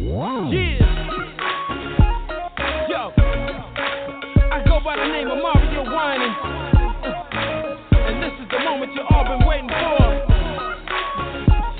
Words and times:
Wow. 0.00 0.50
Yeah. 0.52 0.78
Yo, 2.88 3.12
I 3.18 4.62
go 4.64 4.78
by 4.84 4.94
the 4.96 5.08
name 5.10 5.26
of 5.28 5.38
Mario 5.42 5.82
Whining. 5.90 6.34
And 8.06 8.22
this 8.22 8.32
is 8.40 8.48
the 8.48 8.60
moment 8.64 8.94
you 8.94 9.02
all 9.10 9.24
been 9.24 9.44
waiting 9.46 9.68
for. 9.68 9.98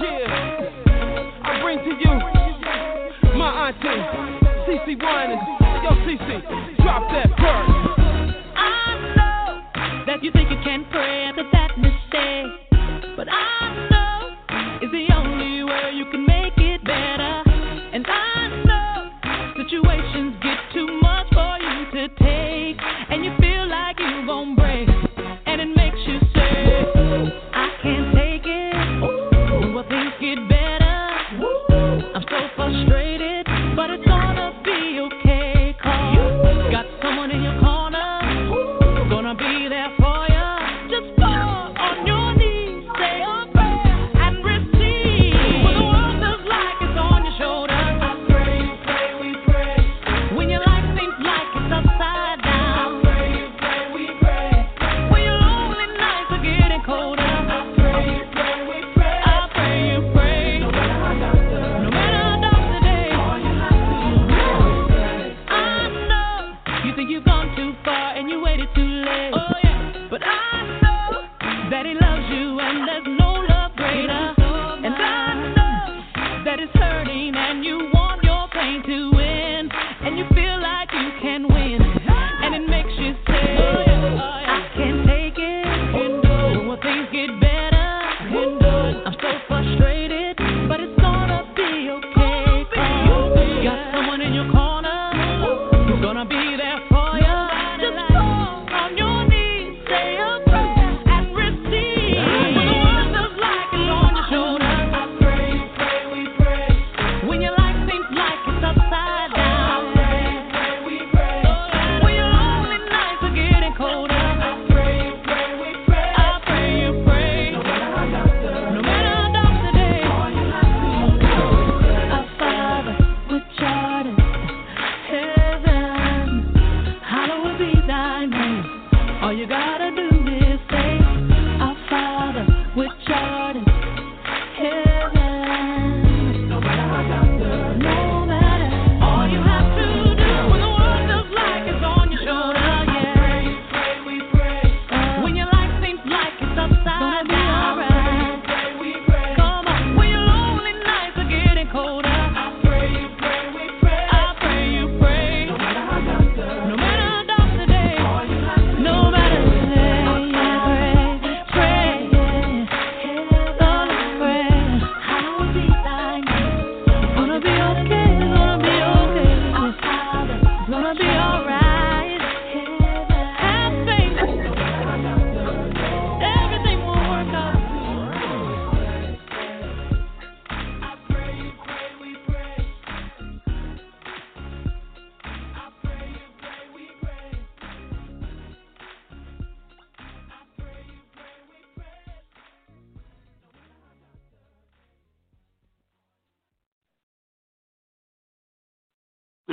Yeah. 0.03 1.45
I 1.45 1.63
bring 1.63 1.79
to 1.79 1.95
you 1.95 2.15
my 3.39 3.69
auntie, 3.69 4.03
CC 4.67 4.99
Whining. 5.01 5.39
Yo, 5.85 5.91
CC, 6.03 6.43
drop 6.83 7.07
that 7.13 7.31
verse. 7.39 7.71
I 8.57 8.99
know 9.15 10.05
that 10.07 10.25
you 10.25 10.33
think 10.33 10.51
you 10.51 10.59
can 10.65 10.85
pray 10.91 11.29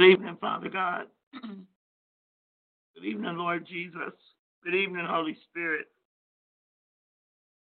evening, 0.06 0.38
Father 0.42 0.70
God. 0.70 1.06
Good 1.44 3.06
evening, 3.06 3.38
Lord 3.38 3.68
Jesus. 3.68 4.14
Good 4.64 4.76
evening, 4.76 5.06
Holy 5.10 5.38
Spirit. 5.50 5.88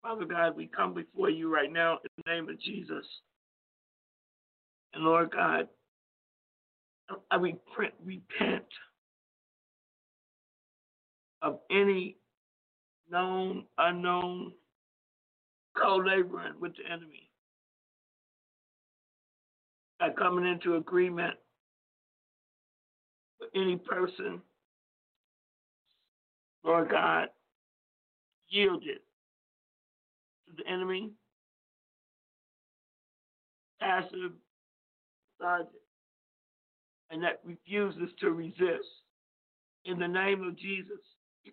Father 0.03 0.25
God, 0.25 0.55
we 0.55 0.67
come 0.67 0.93
before 0.93 1.29
you 1.29 1.53
right 1.53 1.71
now 1.71 1.93
in 2.03 2.09
the 2.17 2.31
name 2.31 2.49
of 2.49 2.59
Jesus. 2.61 3.05
And 4.93 5.03
Lord 5.03 5.31
God, 5.31 5.67
I 7.31 7.35
repent, 7.37 7.93
repent 8.03 8.65
of 11.41 11.59
any 11.71 12.17
known, 13.11 13.65
unknown 13.77 14.53
co 15.77 15.97
laboring 15.97 16.53
with 16.59 16.73
the 16.77 16.91
enemy. 16.91 17.29
By 19.99 20.09
coming 20.11 20.45
into 20.45 20.75
agreement 20.75 21.35
any 23.55 23.77
person, 23.77 24.41
Lord 26.63 26.89
God, 26.89 27.29
yielded 28.49 28.99
to 30.47 30.53
the 30.57 30.69
enemy, 30.69 31.11
passive, 33.79 34.33
sergeant, 35.39 35.69
and 37.09 37.23
that 37.23 37.39
refuses 37.43 38.09
to 38.19 38.31
resist. 38.31 38.89
In 39.85 39.99
the 39.99 40.07
name 40.07 40.43
of 40.43 40.57
Jesus, 40.57 40.99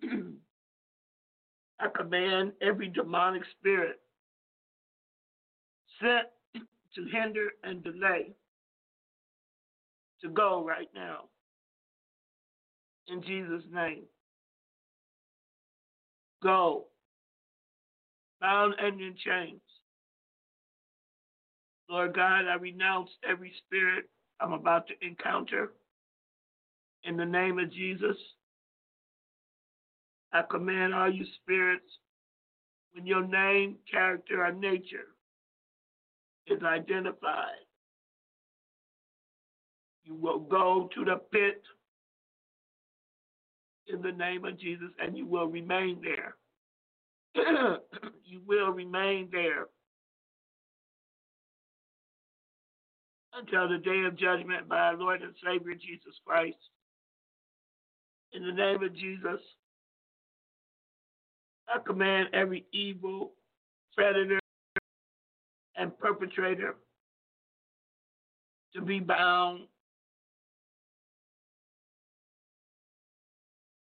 I 1.81 1.89
command 1.95 2.53
every 2.63 2.89
demonic 2.89 3.43
spirit 3.59 4.01
sent 6.01 6.29
to 6.95 7.05
hinder 7.13 7.49
and 7.65 7.83
delay 7.83 8.33
to 10.23 10.29
go 10.31 10.65
right 10.65 10.89
now 10.95 11.25
in 13.13 13.23
Jesus' 13.23 13.65
name. 13.73 14.05
Go, 16.43 16.87
bound 18.41 18.75
and 18.81 19.01
in 19.01 19.15
chains. 19.25 19.61
Lord 21.89 22.15
God, 22.15 22.47
I 22.49 22.55
renounce 22.55 23.11
every 23.29 23.53
spirit 23.67 24.07
I'm 24.41 24.53
about 24.53 24.89
to 24.89 24.95
encounter. 25.07 25.73
In 27.05 27.17
the 27.17 27.25
name 27.25 27.59
of 27.59 27.71
Jesus, 27.73 28.17
I 30.33 30.43
command 30.51 30.95
all 30.95 31.13
you 31.13 31.27
spirits, 31.43 31.85
when 32.95 33.07
your 33.07 33.27
name, 33.27 33.77
character, 33.91 34.45
or 34.45 34.53
nature 34.53 35.09
is 36.47 36.63
identified, 36.63 37.67
you 40.05 40.15
will 40.15 40.41
go 40.41 40.89
to 40.95 41.05
the 41.05 41.17
pit 41.31 41.63
in 43.89 44.03
the 44.03 44.13
name 44.13 44.45
of 44.45 44.59
Jesus 44.59 44.91
and 44.99 45.17
you 45.17 45.27
will 45.27 45.47
remain 45.47 46.01
there. 46.03 46.37
you 48.25 48.41
will 48.47 48.71
remain 48.71 49.29
there 49.33 49.67
until 53.35 53.69
the 53.69 53.79
day 53.79 54.05
of 54.07 54.19
judgment 54.19 54.69
by 54.69 54.79
our 54.79 54.97
Lord 54.97 55.23
and 55.23 55.35
Savior 55.45 55.75
Jesus 55.75 56.15
Christ. 56.27 56.57
In 58.33 58.47
the 58.47 58.53
name 58.53 58.83
of 58.83 58.95
Jesus, 58.95 59.41
I 61.69 61.79
command 61.85 62.29
every 62.33 62.67
evil 62.73 63.33
predator 63.97 64.39
and 65.77 65.97
perpetrator 65.99 66.77
to 68.75 68.81
be 68.81 69.01
bound. 69.01 69.63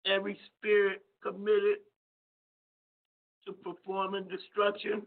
Every 0.08 0.40
spirit 0.58 1.02
committed 1.22 1.80
to 3.46 3.54
performing 3.54 4.28
destruction 4.28 5.02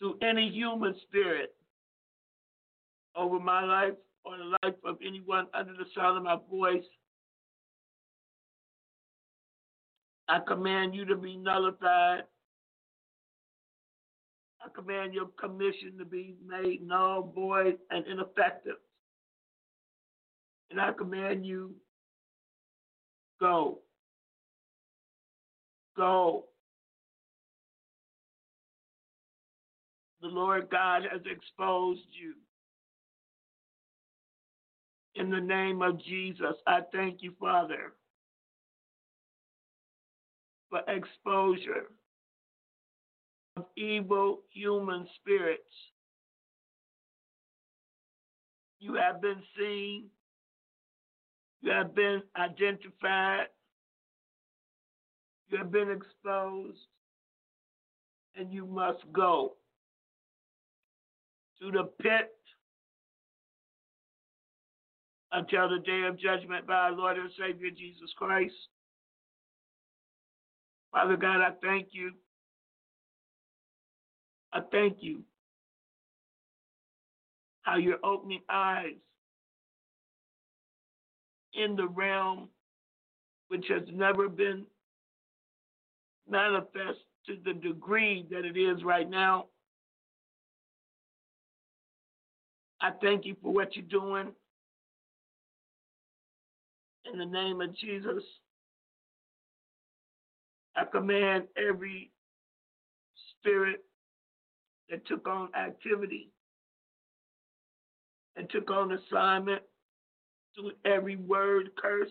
to 0.00 0.18
any 0.22 0.50
human 0.50 0.94
spirit 1.02 1.54
over 3.16 3.40
my 3.40 3.64
life 3.64 3.94
or 4.24 4.36
the 4.36 4.56
life 4.62 4.74
of 4.84 4.98
anyone 5.04 5.46
under 5.54 5.72
the 5.72 5.86
sound 5.96 6.18
of 6.18 6.24
my 6.24 6.36
voice. 6.50 6.84
I 10.28 10.40
command 10.46 10.94
you 10.94 11.04
to 11.06 11.16
be 11.16 11.36
nullified. 11.36 12.24
I 14.60 14.68
command 14.74 15.14
your 15.14 15.28
commission 15.38 15.96
to 15.98 16.04
be 16.04 16.34
made 16.44 16.86
null, 16.86 17.32
void, 17.34 17.78
and 17.90 18.04
ineffective. 18.06 18.76
And 20.70 20.80
I 20.80 20.92
command 20.92 21.46
you 21.46 21.76
go. 23.40 23.78
Go. 25.96 26.44
The 30.20 30.28
Lord 30.28 30.68
God 30.70 31.02
has 31.10 31.20
exposed 31.30 32.00
you. 32.12 32.34
In 35.14 35.30
the 35.30 35.40
name 35.40 35.80
of 35.80 36.02
Jesus, 36.02 36.56
I 36.66 36.80
thank 36.92 37.22
you, 37.22 37.32
Father, 37.40 37.94
for 40.68 40.80
exposure 40.88 41.86
of 43.56 43.64
evil 43.76 44.40
human 44.50 45.06
spirits. 45.20 45.62
You 48.78 48.94
have 48.94 49.22
been 49.22 49.42
seen, 49.58 50.04
you 51.60 51.72
have 51.72 51.94
been 51.94 52.22
identified, 52.36 53.46
you 55.48 55.58
have 55.58 55.70
been 55.70 55.90
exposed, 55.90 56.78
and 58.36 58.52
you 58.52 58.66
must 58.66 59.00
go 59.12 59.54
to 61.60 61.70
the 61.70 61.84
pit 62.02 62.32
until 65.32 65.68
the 65.68 65.78
day 65.78 66.02
of 66.08 66.18
judgment 66.18 66.66
by 66.66 66.74
our 66.74 66.92
Lord 66.92 67.18
and 67.18 67.30
Savior 67.38 67.70
Jesus 67.70 68.10
Christ. 68.16 68.54
Father 70.92 71.16
God, 71.16 71.40
I 71.40 71.50
thank 71.62 71.88
you. 71.92 72.12
I 74.52 74.60
thank 74.70 74.98
you 75.00 75.22
how 77.62 77.76
you're 77.76 78.04
opening 78.04 78.40
eyes 78.48 78.94
in 81.56 81.76
the 81.76 81.88
realm 81.88 82.48
which 83.48 83.66
has 83.68 83.82
never 83.92 84.28
been 84.28 84.64
manifest 86.28 86.98
to 87.26 87.36
the 87.44 87.52
degree 87.52 88.26
that 88.30 88.44
it 88.44 88.56
is 88.56 88.82
right 88.84 89.08
now. 89.08 89.46
I 92.80 92.90
thank 93.00 93.24
you 93.24 93.36
for 93.42 93.52
what 93.52 93.74
you're 93.74 93.84
doing 93.86 94.32
in 97.10 97.18
the 97.18 97.24
name 97.24 97.60
of 97.60 97.74
Jesus. 97.76 98.22
I 100.76 100.84
command 100.84 101.44
every 101.56 102.10
spirit 103.38 103.82
that 104.90 105.06
took 105.06 105.26
on 105.26 105.48
activity 105.54 106.30
and 108.36 108.48
took 108.50 108.70
on 108.70 108.92
assignment 108.92 109.62
to 110.56 110.72
every 110.84 111.16
word 111.16 111.70
curse 111.76 112.10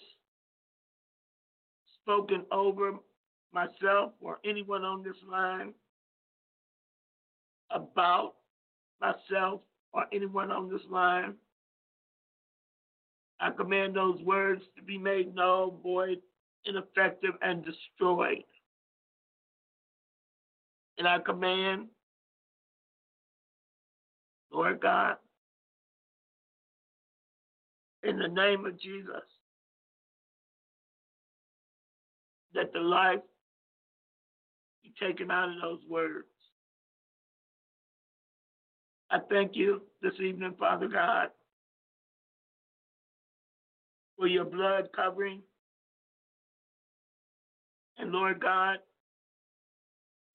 spoken 2.01 2.45
over 2.51 2.93
myself 3.53 4.11
or 4.21 4.39
anyone 4.45 4.83
on 4.83 5.03
this 5.03 5.15
line 5.29 5.73
about 7.71 8.35
myself 9.01 9.61
or 9.93 10.05
anyone 10.13 10.51
on 10.51 10.69
this 10.69 10.81
line 10.89 11.33
I 13.39 13.51
command 13.51 13.95
those 13.95 14.21
words 14.21 14.63
to 14.77 14.81
be 14.81 14.97
made 14.97 15.35
null, 15.35 15.79
void, 15.83 16.19
ineffective, 16.65 17.33
and 17.41 17.65
destroyed. 17.65 18.43
And 20.97 21.07
I 21.07 21.19
command, 21.19 21.87
Lord 24.51 24.79
God, 24.79 25.17
in 28.05 28.19
the 28.19 28.27
name 28.27 28.65
of 28.65 28.79
Jesus, 28.79 29.23
that 32.53 32.71
the 32.73 32.79
life 32.79 33.19
be 34.83 34.93
taken 35.01 35.31
out 35.31 35.49
of 35.49 35.55
those 35.61 35.81
words. 35.89 36.27
I 39.11 39.19
thank 39.29 39.55
you 39.55 39.81
this 40.01 40.13
evening, 40.19 40.55
Father 40.57 40.87
God 40.87 41.29
for 44.17 44.27
your 44.27 44.45
blood 44.45 44.89
covering. 44.95 45.41
And 47.97 48.11
Lord 48.11 48.41
God, 48.41 48.77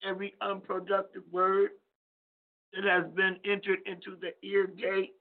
every 0.07 0.33
unproductive 0.41 1.23
word 1.31 1.71
that 2.73 2.83
has 2.83 3.11
been 3.13 3.37
entered 3.45 3.79
into 3.85 4.17
the 4.19 4.31
ear 4.47 4.67
gate, 4.67 5.13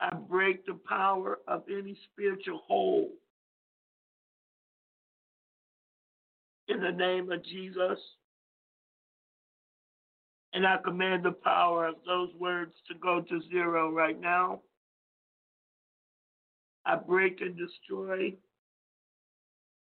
I 0.00 0.14
break 0.14 0.64
the 0.64 0.78
power 0.88 1.38
of 1.46 1.64
any 1.68 1.96
spiritual 2.10 2.62
hold. 2.66 3.10
In 6.68 6.80
the 6.80 6.92
name 6.92 7.30
of 7.30 7.44
Jesus. 7.44 7.98
And 10.52 10.66
I 10.66 10.78
command 10.84 11.24
the 11.24 11.32
power 11.32 11.86
of 11.86 11.96
those 12.06 12.30
words 12.38 12.72
to 12.88 12.94
go 12.94 13.20
to 13.20 13.40
zero 13.50 13.90
right 13.92 14.18
now. 14.20 14.62
I 16.86 16.96
break 16.96 17.40
and 17.40 17.56
destroy 17.56 18.34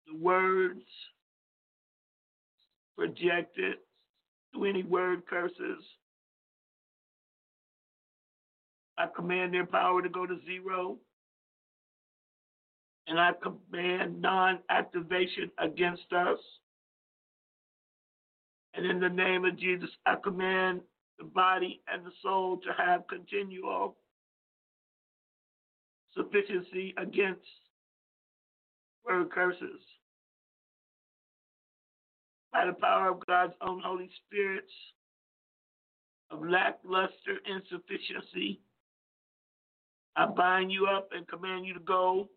the 0.06 0.16
words 0.16 0.82
projected 2.96 3.74
through 4.52 4.64
any 4.64 4.82
word 4.82 5.26
curses. 5.26 5.84
I 8.98 9.06
command 9.14 9.54
their 9.54 9.64
power 9.64 10.02
to 10.02 10.08
go 10.08 10.26
to 10.26 10.38
zero. 10.44 10.98
And 13.06 13.18
I 13.18 13.30
command 13.42 14.20
non 14.20 14.58
activation 14.68 15.50
against 15.58 16.12
us. 16.12 16.38
And 18.74 18.84
in 18.84 19.00
the 19.00 19.08
name 19.08 19.44
of 19.44 19.56
Jesus, 19.56 19.88
I 20.04 20.16
command 20.22 20.80
the 21.18 21.24
body 21.24 21.80
and 21.90 22.04
the 22.04 22.10
soul 22.22 22.58
to 22.58 22.68
have 22.76 23.06
continual 23.08 23.96
sufficiency 26.14 26.94
against 26.98 27.40
word 29.06 29.30
curses. 29.30 29.80
By 32.52 32.66
the 32.66 32.72
power 32.72 33.10
of 33.10 33.26
God's 33.26 33.54
own 33.60 33.80
Holy 33.84 34.10
Spirit, 34.26 34.68
of 36.30 36.42
lackluster 36.46 37.38
insufficiency, 37.46 38.60
I 40.18 40.26
bind 40.26 40.72
you 40.72 40.86
up 40.86 41.10
and 41.12 41.28
command 41.28 41.64
you 41.64 41.74
to 41.74 41.80
go. 41.80 42.28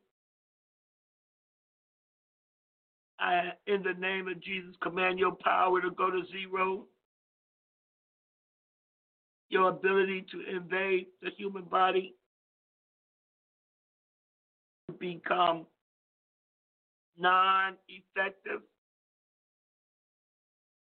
I, 3.20 3.54
in 3.66 3.82
the 3.82 3.94
name 4.00 4.28
of 4.28 4.40
Jesus, 4.40 4.76
command 4.84 5.18
your 5.18 5.36
power 5.44 5.82
to 5.82 5.90
go 5.90 6.12
to 6.12 6.22
zero. 6.32 6.86
Your 9.50 9.70
ability 9.70 10.26
to 10.32 10.56
invade 10.56 11.08
the 11.24 11.32
human 11.36 11.64
body 11.64 12.14
to 14.88 14.94
become 14.94 15.66
non 17.18 17.78
effective, 17.90 18.62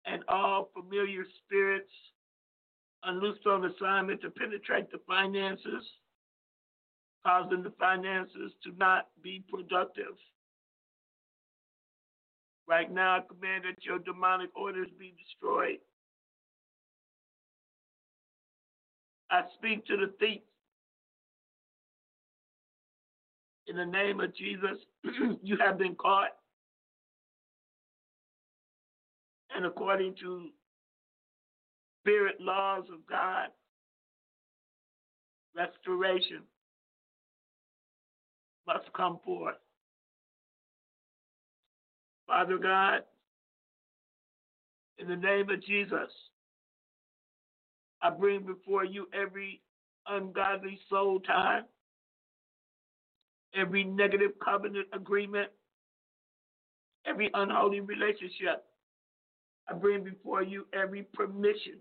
and 0.05 0.21
all 0.27 0.69
familiar 0.75 1.23
spirits 1.45 1.89
unloosed 3.03 3.47
on 3.47 3.65
assignment 3.65 4.21
to 4.21 4.29
penetrate 4.29 4.91
the 4.91 4.99
finances, 5.07 5.83
causing 7.25 7.63
the 7.63 7.73
finances 7.79 8.51
to 8.63 8.71
not 8.77 9.07
be 9.21 9.43
productive. 9.49 10.15
Right 12.67 12.91
now, 12.91 13.17
I 13.17 13.21
command 13.21 13.65
that 13.65 13.83
your 13.83 13.99
demonic 13.99 14.49
orders 14.55 14.87
be 14.97 15.13
destroyed. 15.17 15.79
I 19.29 19.41
speak 19.55 19.85
to 19.87 19.97
the 19.97 20.13
thief. 20.19 20.41
In 23.67 23.77
the 23.77 23.85
name 23.85 24.19
of 24.19 24.35
Jesus, 24.35 24.77
you 25.41 25.57
have 25.57 25.77
been 25.77 25.95
caught. 25.95 26.31
And 29.55 29.65
according 29.65 30.15
to 30.21 30.49
spirit 32.01 32.35
laws 32.39 32.83
of 32.91 32.99
God, 33.09 33.47
restoration 35.55 36.41
must 38.67 38.91
come 38.93 39.19
forth. 39.25 39.55
Father 42.27 42.57
God, 42.57 43.01
in 44.97 45.07
the 45.07 45.15
name 45.15 45.49
of 45.49 45.63
Jesus, 45.63 46.09
I 48.01 48.09
bring 48.09 48.41
before 48.45 48.85
you 48.85 49.07
every 49.13 49.61
ungodly 50.07 50.79
soul 50.89 51.19
tie, 51.19 51.61
every 53.55 53.83
negative 53.83 54.31
covenant 54.43 54.87
agreement, 54.93 55.49
every 57.05 57.29
unholy 57.33 57.81
relationship. 57.81 58.65
I 59.69 59.73
bring 59.73 60.03
before 60.03 60.41
you 60.43 60.65
every 60.73 61.03
permission 61.13 61.79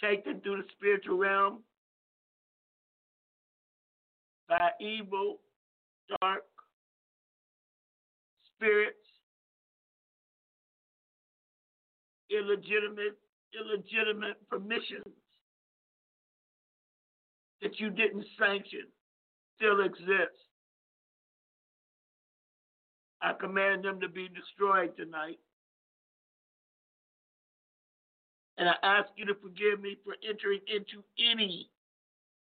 taken 0.00 0.40
through 0.40 0.58
the 0.58 0.68
spiritual 0.76 1.16
realm 1.16 1.58
by 4.48 4.70
evil, 4.80 5.38
dark 6.20 6.44
spirits, 8.54 8.96
illegitimate, 12.30 13.18
illegitimate 13.54 14.36
permissions 14.48 15.14
that 17.62 17.78
you 17.78 17.90
didn't 17.90 18.24
sanction 18.38 18.86
still 19.56 19.84
exist. 19.84 20.36
I 23.22 23.32
command 23.32 23.84
them 23.84 24.00
to 24.00 24.08
be 24.08 24.28
destroyed 24.28 24.96
tonight. 24.96 25.38
And 28.58 28.68
I 28.68 28.74
ask 28.82 29.08
you 29.16 29.26
to 29.26 29.34
forgive 29.34 29.80
me 29.80 29.96
for 30.04 30.14
entering 30.28 30.60
into 30.68 31.02
any 31.18 31.68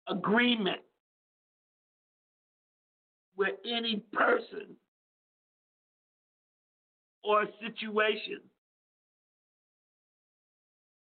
agreement 0.09 0.80
with 3.42 3.56
any 3.66 3.96
person 4.12 4.76
or 7.25 7.44
situation 7.61 8.38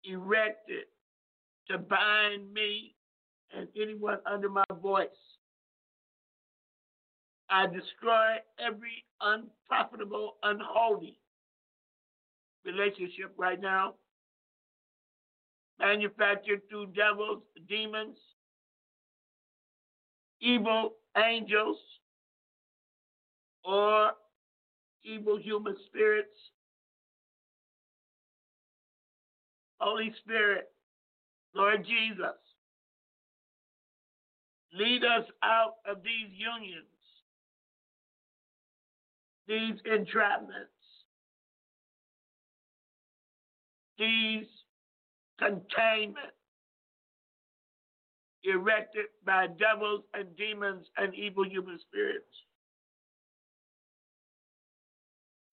erected 0.05 0.85
to 1.67 1.79
bind 1.79 2.53
me 2.53 2.95
and 3.57 3.69
anyone 3.75 4.19
under 4.31 4.51
my 4.51 4.65
voice. 4.83 5.09
I 7.49 7.67
destroy 7.69 8.37
every 8.59 9.05
unprofitable, 9.23 10.35
unholy 10.43 11.19
relationship 12.67 13.33
right 13.39 13.61
now, 13.61 13.95
manufactured 15.79 16.61
through 16.69 16.89
devils, 16.89 17.43
demons, 17.67 18.19
evil 20.43 20.97
angels, 21.17 21.79
or 23.67 24.13
evil 25.05 25.39
human 25.39 25.77
spirits. 25.87 26.29
Holy 29.81 30.15
Spirit, 30.23 30.71
Lord 31.55 31.85
Jesus, 31.85 32.39
lead 34.73 35.05
us 35.05 35.25
out 35.43 35.75
of 35.89 35.99
these 36.03 36.31
unions, 36.33 36.87
these 39.47 39.81
entrapments, 39.91 40.73
these 43.99 44.47
containment 45.39 46.33
erected 48.45 49.07
by 49.25 49.47
devils 49.47 50.03
and 50.15 50.35
demons 50.37 50.87
and 50.97 51.15
evil 51.15 51.45
human 51.45 51.79
spirits. 51.81 52.46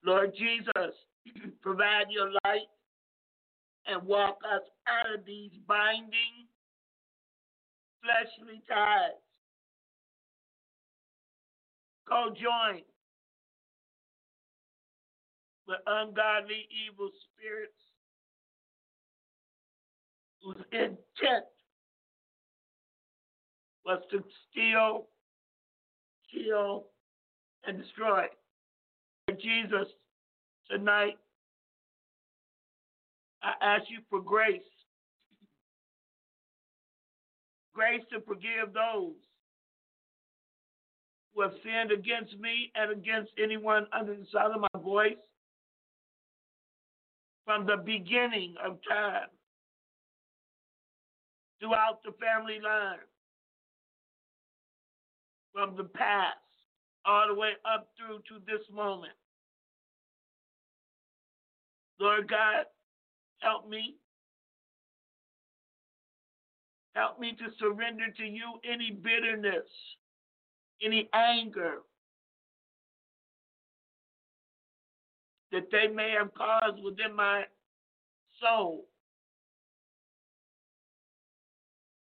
Lord 0.04 0.34
Jesus, 0.36 0.94
provide 1.62 2.06
your 2.10 2.30
light 2.44 2.68
and 3.86 4.02
walk 4.02 4.38
us 4.44 4.62
out 4.86 5.14
of 5.14 5.24
these 5.24 5.52
binding 5.66 6.46
fleshly 8.02 8.62
ties. 8.68 9.12
Co-join 12.08 12.82
with 15.66 15.78
ungodly 15.86 16.68
evil 16.86 17.10
spirits 17.32 17.72
whose 20.42 20.62
intent 20.72 21.46
was 23.86 24.02
to 24.10 24.22
steal, 24.50 25.06
kill, 26.30 26.84
and 27.66 27.78
destroy. 27.78 28.26
Jesus, 29.40 29.88
tonight, 30.70 31.18
I 33.42 33.52
ask 33.60 33.84
you 33.90 33.98
for 34.08 34.20
grace. 34.20 34.62
Grace 37.74 38.02
to 38.12 38.20
forgive 38.20 38.72
those 38.72 39.14
who 41.34 41.42
have 41.42 41.52
sinned 41.62 41.90
against 41.90 42.38
me 42.38 42.70
and 42.74 42.92
against 42.92 43.32
anyone 43.42 43.86
under 43.92 44.14
the 44.14 44.26
sound 44.32 44.54
of 44.54 44.60
my 44.60 44.80
voice 44.80 45.16
from 47.44 47.66
the 47.66 47.76
beginning 47.76 48.54
of 48.64 48.78
time 48.88 49.28
throughout 51.60 52.02
the 52.04 52.12
family 52.12 52.58
line, 52.62 52.98
from 55.52 55.76
the 55.76 55.84
past 55.84 56.36
all 57.04 57.28
the 57.28 57.34
way 57.34 57.52
up 57.64 57.88
through 57.96 58.18
to 58.28 58.42
this 58.46 58.62
moment. 58.72 59.12
Lord 62.00 62.28
God, 62.28 62.66
help 63.38 63.68
me. 63.68 63.96
Help 66.94 67.18
me 67.18 67.32
to 67.32 67.46
surrender 67.58 68.04
to 68.16 68.24
you 68.24 68.60
any 68.64 68.92
bitterness, 68.92 69.66
any 70.84 71.08
anger 71.12 71.78
that 75.50 75.70
they 75.70 75.92
may 75.92 76.14
have 76.18 76.34
caused 76.34 76.82
within 76.82 77.14
my 77.14 77.44
soul. 78.40 78.86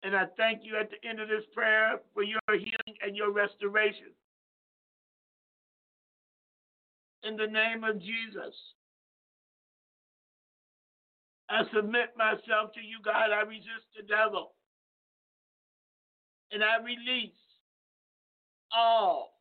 And 0.03 0.15
I 0.15 0.27
thank 0.37 0.61
you 0.63 0.77
at 0.79 0.91
the 0.91 1.09
end 1.09 1.19
of 1.19 1.29
this 1.29 1.45
prayer 1.55 2.01
for 2.13 2.23
your 2.23 2.41
healing 2.49 2.99
and 3.03 3.17
your 3.17 3.33
restoration. 3.33 4.13
In 7.23 7.37
the 7.37 7.47
name 7.47 7.85
of 7.85 7.99
Jesus, 7.99 8.55
I 11.49 11.63
submit 11.75 12.17
myself 12.17 12.73
to 12.75 12.81
you, 12.81 12.99
God. 13.05 13.31
I 13.31 13.43
resist 13.43 13.87
the 13.97 14.03
devil. 14.03 14.53
And 16.51 16.63
I 16.63 16.83
release 16.83 17.33
all 18.73 19.35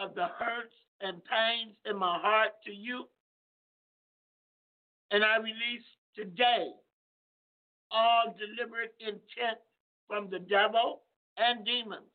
of 0.00 0.14
the 0.14 0.26
hurts 0.26 0.74
and 1.00 1.22
pains 1.24 1.76
in 1.88 1.96
my 1.96 2.18
heart 2.20 2.52
to 2.66 2.72
you. 2.72 3.04
And 5.10 5.24
I 5.24 5.36
release 5.38 5.86
today 6.14 6.72
all 7.90 8.34
deliberate 8.38 8.94
intent 9.00 9.58
from 10.08 10.28
the 10.30 10.38
devil 10.38 11.02
and 11.38 11.64
demons 11.64 12.10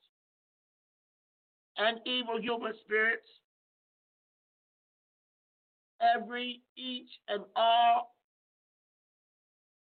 and 1.78 2.00
evil 2.06 2.40
human 2.40 2.74
spirits, 2.84 3.28
every, 6.16 6.62
each, 6.78 7.10
and 7.28 7.44
all 7.56 8.16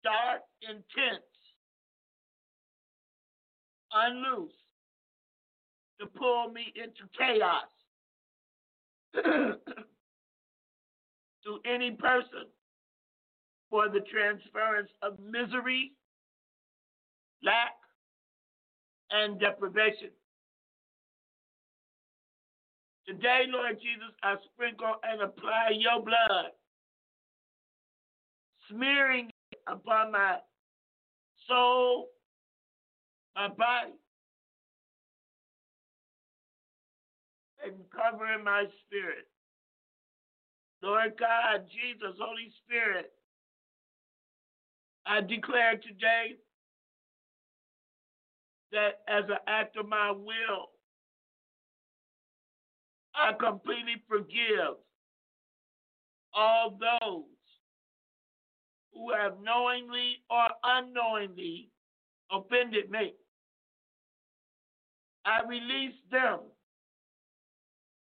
dark 0.02 0.42
intents 0.62 1.26
unloose 3.92 4.52
to 6.00 6.06
pull 6.06 6.50
me 6.50 6.72
into 6.76 7.08
chaos 7.18 7.68
to 11.44 11.60
any 11.64 11.90
person 11.92 12.46
for 13.70 13.88
the 13.88 14.00
transference 14.00 14.90
of 15.02 15.18
misery, 15.20 15.92
lack, 17.42 17.74
and 19.10 19.40
deprivation. 19.40 20.10
Today, 23.10 23.46
Lord 23.48 23.76
Jesus, 23.82 24.14
I 24.22 24.36
sprinkle 24.54 24.94
and 25.02 25.20
apply 25.20 25.70
your 25.76 26.00
blood, 26.00 26.52
smearing 28.70 29.30
it 29.50 29.58
upon 29.66 30.12
my 30.12 30.36
soul, 31.48 32.06
my 33.34 33.48
body, 33.48 33.98
and 37.66 37.74
covering 37.90 38.44
my 38.44 38.66
spirit. 38.86 39.26
Lord 40.80 41.14
God, 41.18 41.66
Jesus, 41.66 42.14
Holy 42.16 42.52
Spirit, 42.64 43.10
I 45.04 45.20
declare 45.20 45.72
today 45.78 46.36
that 48.70 49.00
as 49.08 49.24
an 49.28 49.38
act 49.48 49.76
of 49.76 49.88
my 49.88 50.12
will, 50.12 50.69
I 53.14 53.32
completely 53.32 54.02
forgive 54.08 54.76
all 56.32 56.78
those 56.78 57.24
who 58.94 59.12
have 59.12 59.34
knowingly 59.42 60.22
or 60.30 60.46
unknowingly 60.62 61.70
offended 62.30 62.90
me. 62.90 63.14
I 65.24 65.42
release 65.46 65.94
them 66.10 66.40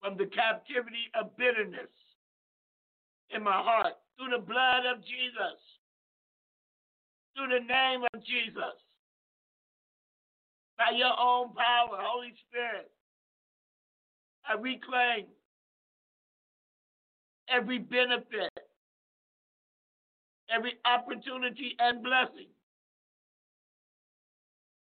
from 0.01 0.17
the 0.17 0.25
captivity 0.25 1.11
of 1.19 1.35
bitterness 1.37 1.91
in 3.31 3.43
my 3.43 3.61
heart 3.61 3.93
through 4.17 4.31
the 4.31 4.43
blood 4.43 4.85
of 4.85 5.01
Jesus, 5.01 5.59
through 7.35 7.47
the 7.47 7.65
name 7.65 8.01
of 8.13 8.23
Jesus, 8.25 8.77
by 10.77 10.95
your 10.95 11.13
own 11.19 11.53
power, 11.53 11.99
Holy 11.99 12.33
Spirit. 12.47 12.91
I 14.49 14.53
reclaim 14.55 15.25
every 17.47 17.77
benefit, 17.77 18.49
every 20.49 20.73
opportunity 20.85 21.75
and 21.77 22.03
blessing 22.03 22.49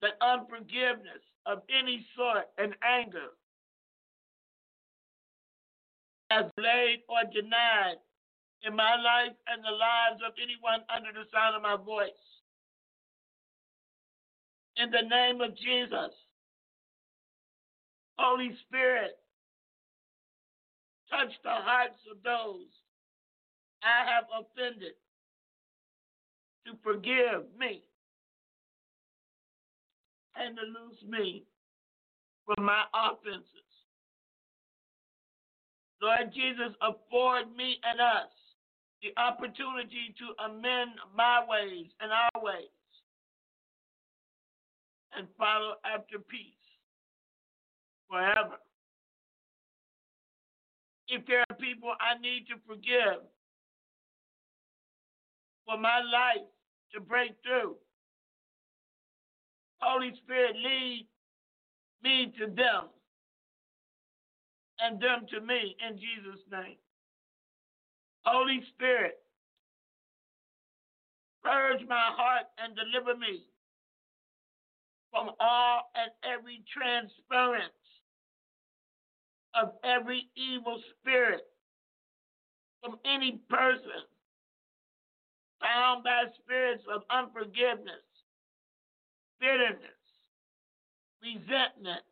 that 0.01 0.11
unforgiveness 0.21 1.19
of 1.45 1.61
any 1.69 2.05
sort 2.15 2.45
and 2.57 2.73
anger 2.81 3.35
has 6.29 6.45
laid 6.57 6.99
or 7.09 7.29
denied 7.33 7.97
in 8.63 8.75
my 8.75 8.95
life 8.95 9.35
and 9.47 9.61
the 9.61 9.75
lives 9.75 10.21
of 10.25 10.33
anyone 10.41 10.85
under 10.95 11.11
the 11.11 11.27
sound 11.33 11.55
of 11.57 11.61
my 11.61 11.75
voice. 11.75 12.11
In 14.77 14.89
the 14.91 15.03
name 15.09 15.41
of 15.41 15.57
Jesus, 15.57 16.15
Holy 18.17 18.55
Spirit, 18.67 19.17
touch 21.09 21.33
the 21.43 21.49
hearts 21.49 21.99
of 22.11 22.21
those 22.23 22.69
I 23.83 24.05
have 24.05 24.25
offended 24.31 24.93
to 26.67 26.73
forgive 26.83 27.45
me 27.57 27.83
and 30.35 30.55
to 30.55 30.63
loose 30.63 31.01
me 31.07 31.43
from 32.45 32.65
my 32.65 32.83
offenses. 32.93 33.69
Lord 36.01 36.31
Jesus, 36.33 36.75
afford 36.81 37.55
me 37.55 37.77
and 37.83 37.99
us 37.99 38.31
the 39.01 39.11
opportunity 39.19 40.15
to 40.17 40.43
amend 40.45 40.91
my 41.15 41.43
ways 41.47 41.87
and 41.99 42.11
our 42.11 42.41
ways 42.43 42.71
and 45.17 45.27
follow 45.37 45.75
after 45.83 46.19
peace 46.19 46.53
forever. 48.09 48.59
If 51.09 51.25
there 51.25 51.43
are 51.49 51.55
people 51.57 51.91
I 51.99 52.19
need 52.21 52.45
to 52.49 52.55
forgive 52.67 53.25
for 55.65 55.77
my 55.77 56.01
life 56.01 56.45
to 56.93 57.01
break 57.01 57.31
through, 57.43 57.75
Holy 59.81 60.13
Spirit, 60.23 60.55
lead 60.55 61.07
me 62.03 62.33
to 62.37 62.45
them 62.45 62.89
and 64.79 65.01
them 65.01 65.25
to 65.31 65.41
me 65.41 65.75
in 65.87 65.97
Jesus' 65.97 66.43
name. 66.51 66.77
Holy 68.23 68.61
Spirit, 68.75 69.17
purge 71.43 71.81
my 71.87 72.11
heart 72.13 72.45
and 72.57 72.75
deliver 72.75 73.17
me 73.17 73.45
from 75.11 75.31
all 75.39 75.89
and 75.95 76.11
every 76.23 76.61
transference 76.71 77.78
of 79.55 79.73
every 79.83 80.29
evil 80.35 80.81
spirit 81.01 81.41
from 82.83 82.97
any 83.05 83.39
person 83.49 84.05
bound 85.61 86.03
by 86.03 86.23
spirits 86.41 86.83
of 86.93 87.01
unforgiveness, 87.09 88.05
bitterness, 89.39 89.99
resentment, 91.21 92.03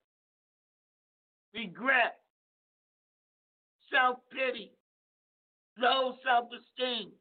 regret, 1.53 2.19
self 3.91 4.17
pity, 4.31 4.71
low 5.77 6.15
self 6.25 6.49
esteem 6.51 7.11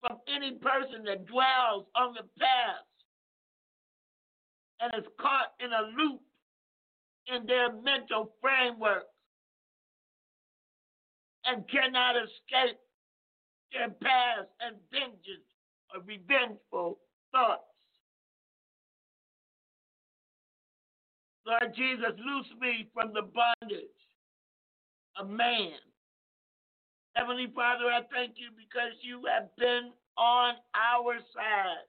from 0.00 0.18
any 0.28 0.52
person 0.52 1.04
that 1.04 1.26
dwells 1.26 1.86
on 1.94 2.14
the 2.14 2.26
past 2.38 2.86
and 4.80 4.92
is 4.98 5.08
caught 5.20 5.54
in 5.60 5.70
a 5.72 5.82
loop 5.96 6.20
in 7.28 7.46
their 7.46 7.72
mental 7.72 8.32
framework 8.40 9.04
and 11.44 11.64
cannot 11.68 12.16
escape 12.16 12.78
their 13.72 13.88
past 13.88 14.48
and 14.60 14.76
vengeance 14.90 15.48
or 15.94 16.02
revengeful 16.02 16.98
thoughts. 17.32 17.62
Lord 21.46 21.74
Jesus, 21.76 22.12
loose 22.24 22.46
me 22.60 22.88
from 22.94 23.12
the 23.12 23.22
bondage 23.22 23.88
of 25.18 25.28
man 25.28 25.72
Heavenly 27.14 27.48
Father, 27.54 27.86
I 27.92 28.00
thank 28.12 28.34
you 28.36 28.48
because 28.56 28.96
you 29.02 29.22
have 29.28 29.54
been 29.58 29.92
on 30.16 30.54
our 30.74 31.18
side 31.34 31.88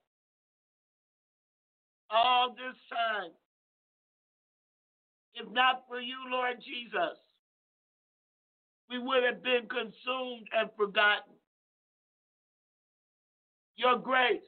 all 2.09 2.49
this 2.51 2.75
time. 2.91 3.31
If 5.35 5.51
not 5.51 5.83
for 5.87 5.99
you, 5.99 6.15
Lord 6.29 6.57
Jesus, 6.63 7.17
we 8.89 8.99
would 8.99 9.23
have 9.23 9.43
been 9.43 9.67
consumed 9.69 10.47
and 10.57 10.69
forgotten. 10.77 11.33
Your 13.75 13.97
grace 13.97 14.41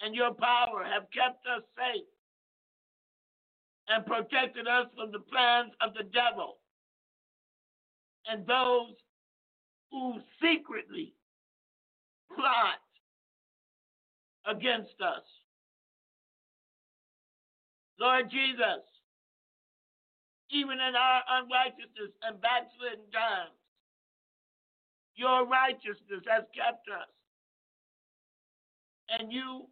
and 0.00 0.14
your 0.14 0.32
power 0.34 0.84
have 0.84 1.04
kept 1.12 1.44
us 1.46 1.62
safe 1.76 2.04
and 3.88 4.06
protected 4.06 4.66
us 4.68 4.86
from 4.96 5.12
the 5.12 5.18
plans 5.18 5.72
of 5.80 5.94
the 5.94 6.04
devil 6.04 6.58
and 8.26 8.46
those 8.46 8.94
who 9.90 10.14
secretly 10.42 11.14
plot 12.34 12.80
against 14.46 15.00
us. 15.00 15.22
Lord 18.00 18.30
Jesus, 18.30 18.82
even 20.54 20.78
in 20.78 20.94
our 20.94 21.20
unrighteousness 21.42 22.14
and 22.22 22.38
backslidden 22.38 23.10
times, 23.10 23.58
your 25.18 25.46
righteousness 25.50 26.22
has 26.30 26.46
kept 26.54 26.86
us. 26.86 27.10
And 29.10 29.32
you 29.32 29.66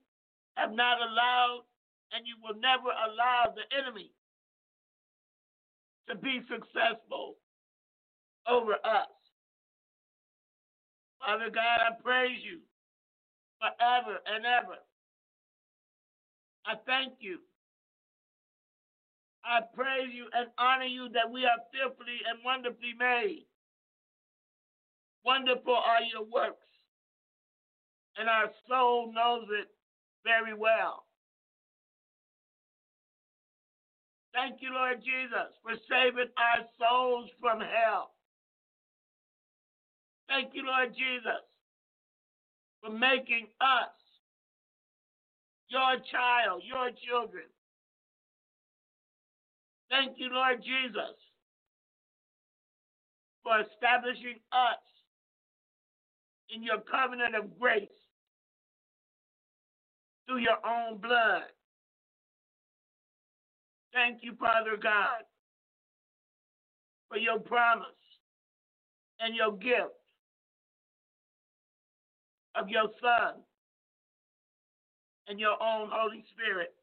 have 0.59 0.75
not 0.75 0.99
allowed, 0.99 1.63
and 2.11 2.27
you 2.27 2.35
will 2.43 2.59
never 2.59 2.91
allow 2.91 3.55
the 3.55 3.63
enemy 3.71 4.11
to 6.11 6.17
be 6.17 6.43
successful 6.51 7.39
over 8.51 8.75
us. 8.75 9.15
Father 11.21 11.49
God, 11.55 11.79
I 11.79 12.03
praise 12.03 12.43
you 12.43 12.59
forever 13.63 14.19
and 14.27 14.45
ever. 14.45 14.83
I 16.67 16.75
thank 16.87 17.15
you. 17.21 17.39
I 19.45 19.61
praise 19.75 20.15
you 20.15 20.27
and 20.33 20.49
honor 20.59 20.85
you 20.85 21.09
that 21.11 21.31
we 21.31 21.45
are 21.45 21.59
fearfully 21.73 22.21
and 22.31 22.39
wonderfully 22.45 22.95
made. 22.99 23.47
Wonderful 25.25 25.75
are 25.75 26.03
your 26.03 26.25
works, 26.25 26.67
and 28.17 28.29
our 28.29 28.51
soul 28.69 29.13
knows 29.13 29.47
it 29.51 29.69
very 30.25 30.55
well. 30.55 31.05
Thank 34.35 34.63
you, 34.63 34.73
Lord 34.73 34.99
Jesus, 35.05 35.53
for 35.63 35.75
saving 35.89 36.33
our 36.39 36.65
souls 36.81 37.31
from 37.41 37.61
hell. 37.61 38.13
Thank 40.29 40.55
you, 40.55 40.65
Lord 40.65 40.95
Jesus, 40.97 41.45
for 42.83 42.91
making 42.91 43.49
us 43.61 43.93
your 45.69 45.97
child, 46.11 46.63
your 46.65 46.91
children. 47.07 47.45
Thank 49.93 50.17
you, 50.17 50.31
Lord 50.33 50.65
Jesus, 50.65 51.21
for 53.45 53.61
establishing 53.61 54.41
us 54.51 54.81
in 56.49 56.63
your 56.63 56.81
covenant 56.81 57.37
of 57.37 57.59
grace 57.61 57.93
through 60.27 60.39
your 60.39 60.57
own 60.65 60.97
blood. 60.97 61.45
Thank 63.93 64.21
you, 64.23 64.33
Father 64.41 64.79
God, 64.83 65.29
for 67.11 67.19
your 67.19 67.39
promise 67.39 67.87
and 69.21 69.37
your 69.37 69.53
gift 69.59 69.93
of 72.55 72.71
your 72.71 72.89
Son 73.03 73.43
and 75.29 75.39
your 75.39 75.63
own 75.63 75.91
Holy 75.93 76.25
Spirit. 76.33 76.75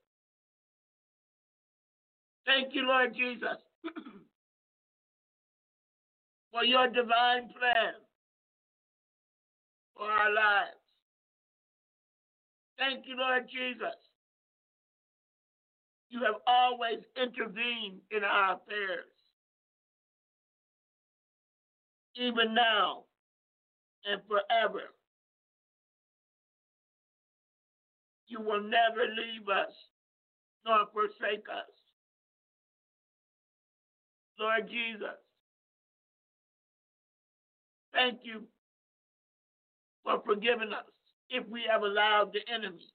Thank 2.50 2.74
you, 2.74 2.82
Lord 2.88 3.14
Jesus, 3.16 3.62
for 6.52 6.64
your 6.64 6.88
divine 6.88 7.48
plan 7.54 7.94
for 9.96 10.10
our 10.10 10.34
lives. 10.34 10.82
Thank 12.80 13.06
you, 13.06 13.18
Lord 13.18 13.44
Jesus. 13.48 13.94
You 16.10 16.24
have 16.26 16.42
always 16.48 16.98
intervened 17.22 18.02
in 18.10 18.24
our 18.24 18.56
affairs. 18.56 19.14
Even 22.16 22.56
now 22.56 23.04
and 24.10 24.22
forever. 24.28 24.90
You 28.26 28.40
will 28.42 28.64
never 28.64 29.06
leave 29.06 29.48
us 29.50 29.72
nor 30.66 30.88
forsake 30.92 31.46
us. 31.48 31.79
Lord 34.40 34.70
Jesus, 34.70 35.20
thank 37.94 38.20
you 38.24 38.44
for 40.04 40.22
forgiving 40.26 40.72
us 40.72 40.86
if 41.30 41.46
we 41.50 41.64
have 41.70 41.84
allowed 41.84 42.32
the 42.32 42.40
enemy 42.52 42.88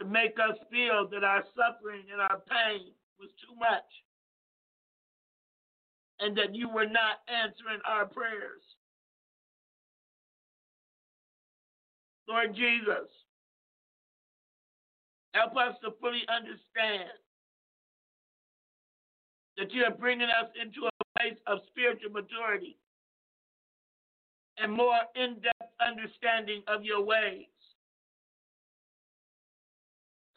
to 0.00 0.04
make 0.04 0.36
us 0.38 0.56
feel 0.70 1.08
that 1.10 1.22
our 1.22 1.44
suffering 1.54 2.04
and 2.12 2.20
our 2.20 2.42
pain 2.48 2.90
was 3.20 3.30
too 3.40 3.54
much 3.56 3.86
and 6.20 6.36
that 6.36 6.54
you 6.54 6.68
were 6.68 6.86
not 6.86 7.20
answering 7.28 7.80
our 7.86 8.06
prayers. 8.06 8.62
Lord 12.28 12.54
Jesus, 12.54 13.08
help 15.34 15.56
us 15.56 15.74
to 15.82 15.90
fully 16.00 16.22
understand 16.28 17.08
that 19.58 19.74
you 19.74 19.82
are 19.82 19.94
bringing 19.94 20.28
us 20.30 20.48
into 20.54 20.86
a 20.86 21.18
place 21.18 21.38
of 21.46 21.58
spiritual 21.66 22.10
maturity 22.10 22.78
and 24.56 24.72
more 24.72 24.98
in 25.14 25.34
depth 25.42 25.74
understanding 25.82 26.62
of 26.68 26.84
your 26.84 27.02
ways. 27.02 27.50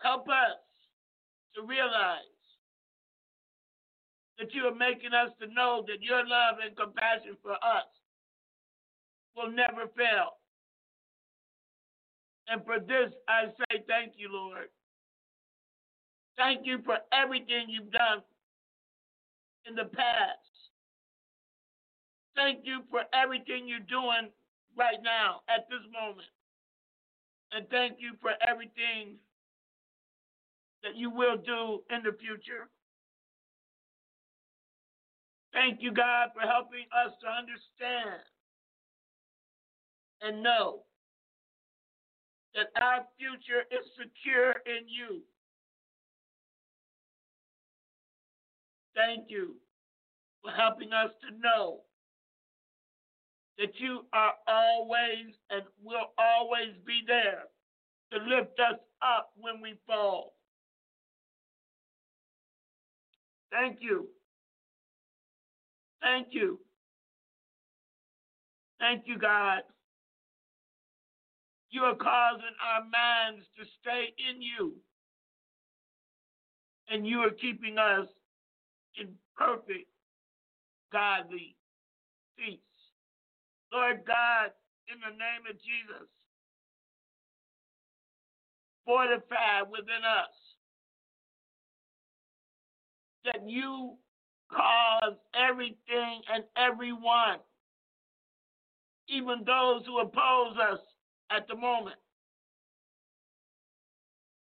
Help 0.02 0.28
us 0.28 0.58
to 1.56 1.62
realize 1.62 2.26
that 4.40 4.54
you 4.54 4.64
are 4.64 4.74
making 4.74 5.14
us 5.14 5.30
to 5.40 5.46
know 5.54 5.86
that 5.86 6.02
your 6.02 6.26
love 6.26 6.58
and 6.66 6.76
compassion 6.76 7.38
for 7.44 7.54
us 7.54 7.86
will 9.36 9.52
never 9.52 9.86
fail. 9.96 10.42
And 12.48 12.66
for 12.66 12.80
this, 12.80 13.14
I 13.30 13.54
say 13.54 13.86
thank 13.88 14.14
you, 14.18 14.34
Lord. 14.34 14.70
Thank 16.38 16.66
you 16.66 16.80
for 16.84 16.98
everything 17.14 17.70
you've 17.70 17.92
done 17.92 18.26
in 19.68 19.76
the 19.76 19.86
past. 19.86 20.52
Thank 22.36 22.62
you 22.64 22.82
for 22.90 23.02
everything 23.14 23.68
you're 23.68 23.80
doing 23.80 24.32
right 24.78 25.02
now 25.04 25.42
at 25.50 25.68
this 25.70 25.84
moment. 25.92 26.28
And 27.52 27.68
thank 27.70 27.98
you 28.00 28.14
for 28.22 28.32
everything 28.48 29.20
that 30.84 30.96
you 30.96 31.10
will 31.10 31.38
do 31.38 31.84
in 31.94 32.02
the 32.04 32.16
future. 32.18 32.70
Thank 35.54 35.82
you, 35.82 35.92
God, 35.92 36.30
for 36.34 36.48
helping 36.48 36.88
us 36.96 37.12
to 37.22 37.28
understand 37.28 38.24
and 40.22 40.42
know 40.42 40.84
that 42.56 42.68
our 42.82 43.06
future 43.20 43.68
is 43.70 43.86
secure 44.00 44.56
in 44.66 44.88
you. 44.88 45.22
Thank 49.02 49.32
you 49.32 49.56
for 50.44 50.52
helping 50.52 50.94
us 50.94 51.10
to 51.22 51.36
know 51.40 51.80
that 53.58 53.72
you 53.80 54.02
are 54.14 54.34
always 54.48 55.34
and 55.50 55.64
will 55.84 56.14
always 56.20 56.76
be 56.86 57.02
there 57.08 57.44
to 58.12 58.20
lift 58.20 58.60
us 58.60 58.78
up 59.02 59.32
when 59.38 59.60
we 59.60 59.74
fall. 59.88 60.34
Thank 63.52 63.78
you. 63.82 64.08
Thank 66.02 66.28
you. 66.32 66.60
Thank 68.80 69.04
you, 69.08 69.18
God. 69.18 69.62
You 71.72 71.82
are 71.84 71.96
causing 71.96 72.56
our 72.64 72.82
minds 72.82 73.48
to 73.58 73.66
stay 73.82 74.14
in 74.30 74.42
you. 74.42 74.74
And 76.90 77.08
you 77.08 77.20
are 77.20 77.32
keeping 77.32 77.78
us 77.78 78.08
in 79.00 79.10
perfect, 79.38 79.90
godly 80.92 81.56
peace. 82.38 82.60
Lord 83.72 84.02
God, 84.06 84.52
in 84.88 85.00
the 85.00 85.12
name 85.12 85.48
of 85.50 85.56
Jesus, 85.56 86.08
fortify 88.86 89.62
within 89.70 90.04
us 90.04 90.36
that 93.26 93.48
you 93.48 93.94
cause 94.52 95.16
everything 95.36 96.22
and 96.34 96.44
everyone, 96.58 97.40
even 99.08 99.44
those 99.46 99.86
who 99.86 100.00
oppose 100.00 100.58
us 100.72 100.80
at 101.30 101.48
the 101.48 101.56
moment, 101.56 101.96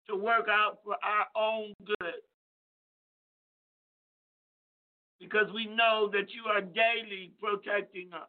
to 0.09 0.17
work 0.17 0.47
out 0.49 0.79
for 0.85 0.97
our 1.03 1.27
own 1.37 1.75
good. 1.85 2.23
Because 5.21 5.53
we 5.53 5.67
know 5.67 6.09
that 6.13 6.31
you 6.33 6.45
are 6.51 6.61
daily 6.61 7.33
protecting 7.41 8.11
us. 8.13 8.29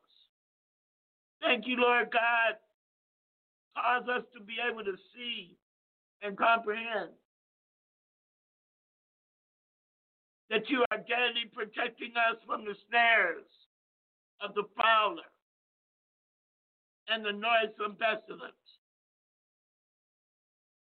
Thank 1.41 1.67
you, 1.67 1.77
Lord 1.77 2.09
God. 2.11 2.57
Cause 3.75 4.09
us 4.09 4.23
to 4.33 4.43
be 4.43 4.55
able 4.59 4.83
to 4.83 4.95
see 5.15 5.55
and 6.21 6.37
comprehend 6.37 7.11
that 10.49 10.67
you 10.67 10.83
are 10.91 10.97
daily 10.97 11.45
protecting 11.53 12.11
us 12.17 12.37
from 12.45 12.65
the 12.65 12.73
snares 12.89 13.45
of 14.41 14.53
the 14.55 14.63
fowler 14.75 15.29
and 17.07 17.23
the 17.23 17.31
noisome 17.31 17.95
pestilence. 17.95 18.53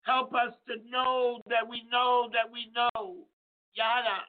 Help 0.03 0.33
us 0.35 0.55
to 0.67 0.77
know 0.91 1.41
that 1.47 1.69
we 1.69 1.85
know 1.93 2.29
that 2.33 2.51
we 2.51 2.73
know, 2.75 3.29
Yada, 3.75 4.25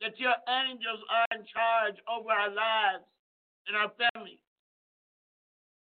that 0.00 0.18
your 0.18 0.34
angels 0.48 1.00
are 1.12 1.28
in 1.36 1.44
charge 1.44 2.00
over 2.08 2.32
our 2.32 2.48
lives 2.48 3.04
and 3.68 3.76
our 3.76 3.92
families, 4.00 4.40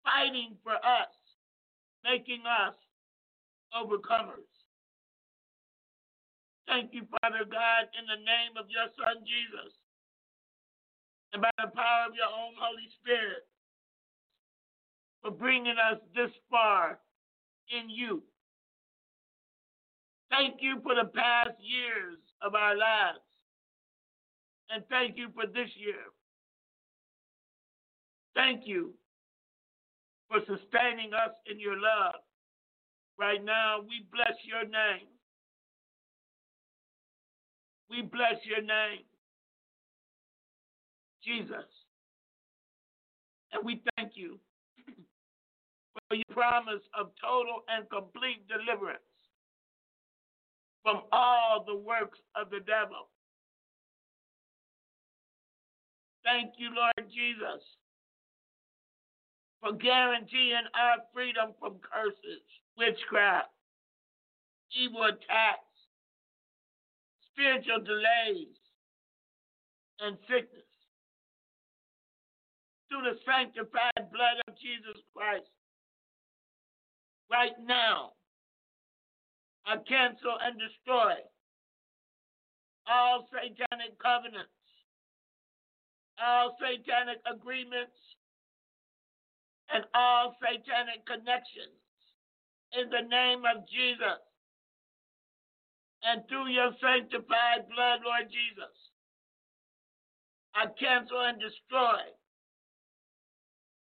fighting 0.02 0.58
for 0.62 0.74
us, 0.74 1.14
making 2.02 2.42
us 2.42 2.74
overcomers. 3.74 4.50
Thank 6.66 6.92
you, 6.92 7.06
Father 7.22 7.48
God, 7.48 7.88
in 7.96 8.04
the 8.04 8.20
name 8.20 8.58
of 8.58 8.68
your 8.68 8.90
Son 8.98 9.24
Jesus, 9.24 9.72
and 11.32 11.40
by 11.40 11.50
the 11.56 11.70
power 11.72 12.04
of 12.08 12.14
your 12.14 12.28
own 12.28 12.52
Holy 12.58 12.88
Spirit, 13.00 13.46
for 15.22 15.30
bringing 15.30 15.76
us 15.78 15.98
this 16.14 16.30
far 16.50 16.98
in 17.70 17.88
you. 17.88 18.22
Thank 20.30 20.60
you 20.60 20.80
for 20.82 20.94
the 20.94 21.08
past 21.08 21.56
years 21.58 22.18
of 22.42 22.54
our 22.54 22.76
lives, 22.76 23.24
and 24.70 24.84
thank 24.88 25.16
you 25.16 25.28
for 25.34 25.46
this 25.46 25.70
year. 25.76 26.12
Thank 28.34 28.66
you 28.66 28.92
for 30.28 30.40
sustaining 30.40 31.14
us 31.14 31.34
in 31.50 31.58
your 31.58 31.74
love. 31.74 32.20
Right 33.18 33.44
now, 33.44 33.80
we 33.80 34.06
bless 34.12 34.36
your 34.44 34.62
name. 34.62 35.08
We 37.90 38.02
bless 38.02 38.36
your 38.44 38.60
name. 38.60 39.04
Jesus. 41.24 41.66
And 43.52 43.64
we 43.64 43.82
thank 43.96 44.12
you 44.14 44.38
for 46.08 46.14
your 46.14 46.24
promise 46.30 46.82
of 46.98 47.10
total 47.20 47.64
and 47.68 47.88
complete 47.90 48.46
deliverance 48.46 49.00
from 50.82 51.02
all 51.12 51.64
the 51.66 51.74
works 51.74 52.18
of 52.36 52.50
the 52.50 52.60
devil. 52.60 53.08
Thank 56.28 56.60
you, 56.60 56.68
Lord 56.76 57.08
Jesus, 57.08 57.64
for 59.62 59.72
guaranteeing 59.72 60.68
our 60.76 61.00
freedom 61.14 61.56
from 61.58 61.80
curses, 61.80 62.44
witchcraft, 62.76 63.48
evil 64.76 65.08
attacks, 65.08 65.72
spiritual 67.32 67.80
delays, 67.80 68.52
and 70.04 70.18
sickness. 70.28 70.68
Through 72.92 73.08
the 73.08 73.16
sanctified 73.24 74.12
blood 74.12 74.36
of 74.48 74.52
Jesus 74.60 75.00
Christ, 75.16 75.48
right 77.32 77.56
now, 77.64 78.12
I 79.64 79.76
cancel 79.88 80.36
and 80.44 80.60
destroy 80.60 81.24
all 82.86 83.26
satanic 83.32 83.96
covenants, 83.96 84.57
all 86.22 86.56
satanic 86.58 87.18
agreements, 87.26 87.96
and 89.72 89.84
all 89.94 90.36
satanic 90.40 91.04
connections 91.04 91.76
in 92.72 92.88
the 92.90 93.04
name 93.08 93.44
of 93.44 93.68
Jesus 93.68 94.20
and 96.04 96.22
through 96.28 96.48
your 96.48 96.72
sanctified 96.80 97.68
blood, 97.68 98.00
Lord 98.04 98.30
Jesus. 98.30 98.74
I 100.54 100.66
cancel 100.78 101.20
and 101.20 101.38
destroy 101.38 102.02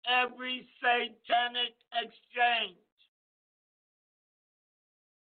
every 0.07 0.67
satanic 0.79 1.75
exchange, 1.97 2.79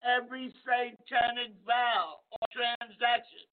every 0.05 0.53
satanic 0.65 1.53
vow 1.67 2.23
or 2.31 2.45
transaction 2.55 3.47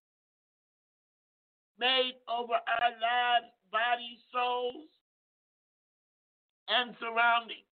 made 1.79 2.13
over 2.29 2.53
our 2.53 2.91
lives, 3.01 3.51
bodies, 3.71 4.19
souls, 4.31 4.87
and 6.69 6.95
surroundings 6.99 7.67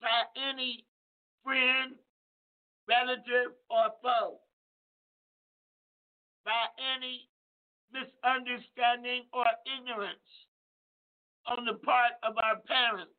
by 0.00 0.22
any 0.36 0.84
friend, 1.44 1.94
relative, 2.88 3.54
or 3.70 3.90
foe, 4.02 4.38
by 6.44 6.66
any 6.96 7.28
misunderstanding 7.92 9.24
or 9.32 9.46
ignorance 9.66 10.30
on 11.46 11.64
the 11.64 11.74
part 11.84 12.12
of 12.22 12.34
our 12.38 12.58
parents, 12.66 13.14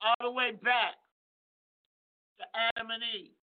all 0.00 0.16
the 0.20 0.30
way 0.30 0.52
back 0.52 0.96
to 2.38 2.44
Adam 2.56 2.90
and 2.90 3.02
Eve. 3.16 3.36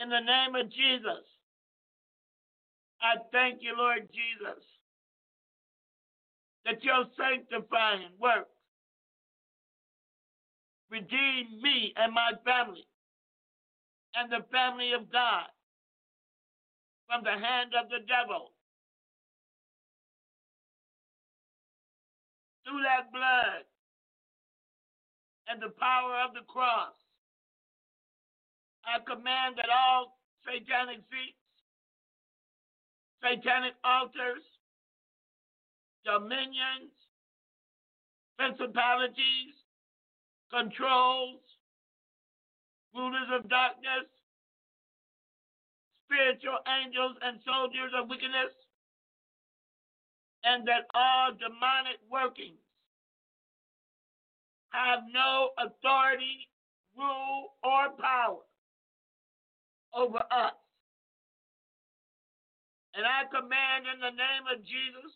In 0.00 0.08
the 0.08 0.20
name 0.20 0.54
of 0.54 0.70
Jesus, 0.72 1.24
I 3.02 3.16
thank 3.32 3.62
you, 3.62 3.74
Lord 3.76 4.08
Jesus, 4.12 4.62
that 6.64 6.82
your 6.84 7.04
sanctifying 7.16 8.10
work 8.20 8.48
redeemed 10.90 11.62
me 11.62 11.92
and 11.96 12.12
my 12.12 12.32
family 12.44 12.86
and 14.14 14.30
the 14.32 14.44
family 14.50 14.92
of 14.92 15.10
God 15.12 15.46
from 17.06 17.24
the 17.24 17.32
hand 17.32 17.72
of 17.78 17.88
the 17.88 18.04
devil. 18.08 18.52
Through 22.64 22.82
that 22.84 23.12
blood 23.12 23.64
and 25.48 25.62
the 25.62 25.72
power 25.80 26.20
of 26.26 26.34
the 26.34 26.44
cross, 26.48 26.92
I 28.84 29.00
command 29.04 29.56
that 29.56 29.68
all 29.72 30.18
satanic 30.44 31.00
seats, 31.08 31.40
satanic 33.22 33.74
altars, 33.84 34.44
dominions, 36.04 36.92
principalities, 38.38 39.54
controls, 40.50 41.40
rulers 42.94 43.28
of 43.34 43.48
darkness, 43.48 44.06
spiritual 46.06 46.58
angels 46.80 47.16
and 47.22 47.38
soldiers 47.44 47.92
of 47.96 48.08
wickedness, 48.08 48.54
and 50.44 50.66
that 50.66 50.86
all 50.94 51.32
demonic 51.32 51.98
workings 52.10 52.62
have 54.70 55.00
no 55.12 55.50
authority, 55.58 56.48
rule, 56.96 57.54
or 57.64 57.90
power 58.00 58.40
over 59.94 60.18
us. 60.30 60.52
And 62.94 63.04
I 63.04 63.28
command 63.28 63.84
in 63.92 64.00
the 64.00 64.10
name 64.10 64.44
of 64.50 64.64
Jesus 64.64 65.12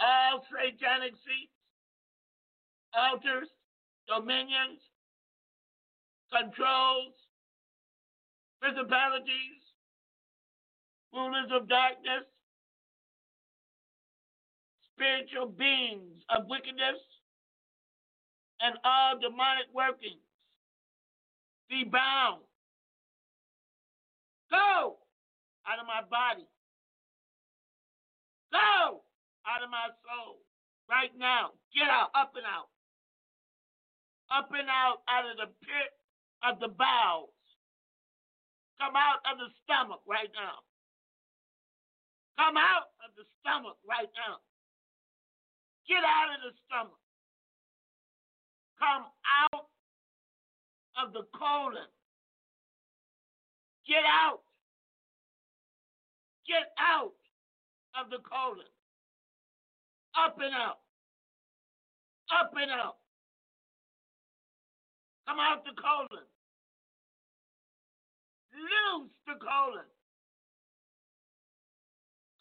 all 0.00 0.42
satanic 0.50 1.14
seats, 1.22 1.54
altars, 2.94 3.48
dominions, 4.08 4.80
controls, 6.32 7.14
principalities, 8.60 9.62
rulers 11.12 11.50
of 11.52 11.68
darkness, 11.68 12.26
spiritual 14.94 15.46
beings 15.46 16.22
of 16.34 16.46
wickedness, 16.48 16.98
and 18.60 18.76
all 18.84 19.18
demonic 19.18 19.66
workings. 19.74 20.22
Be 21.68 21.84
bound. 21.84 22.42
Go 24.50 25.01
out 25.66 25.78
of 25.78 25.86
my 25.86 26.02
body. 26.08 26.46
Go 28.52 29.02
out 29.46 29.62
of 29.62 29.70
my 29.70 29.88
soul. 30.04 30.42
Right 30.90 31.12
now. 31.16 31.56
Get 31.74 31.88
out, 31.88 32.10
up 32.14 32.32
and 32.36 32.44
out. 32.44 32.68
Up 34.28 34.48
and 34.52 34.68
out 34.68 35.04
out 35.08 35.30
of 35.30 35.36
the 35.36 35.48
pit 35.64 35.90
of 36.42 36.60
the 36.60 36.68
bowels 36.68 37.32
Come 38.82 38.98
out 38.98 39.22
of 39.30 39.38
the 39.38 39.46
stomach 39.62 40.02
right 40.10 40.26
now. 40.34 40.58
Come 42.34 42.58
out 42.58 42.90
of 43.06 43.14
the 43.14 43.22
stomach 43.38 43.78
right 43.86 44.10
now. 44.18 44.42
Get 45.86 46.02
out 46.02 46.34
of 46.34 46.42
the 46.42 46.52
stomach. 46.66 46.98
Come 48.82 49.06
out 49.06 49.70
of 50.98 51.14
the 51.14 51.22
colon. 51.38 51.86
Get 53.86 54.02
out. 54.02 54.42
Get 56.52 56.68
out 56.76 57.16
of 57.98 58.10
the 58.10 58.18
colon. 58.28 58.68
Up 60.12 60.36
and 60.38 60.52
out. 60.52 60.80
Up 62.28 62.52
and 62.60 62.70
out. 62.70 62.96
Come 65.26 65.38
out 65.40 65.64
the 65.64 65.72
colon. 65.80 66.26
Loose 68.52 69.10
the 69.26 69.32
colon. 69.40 69.88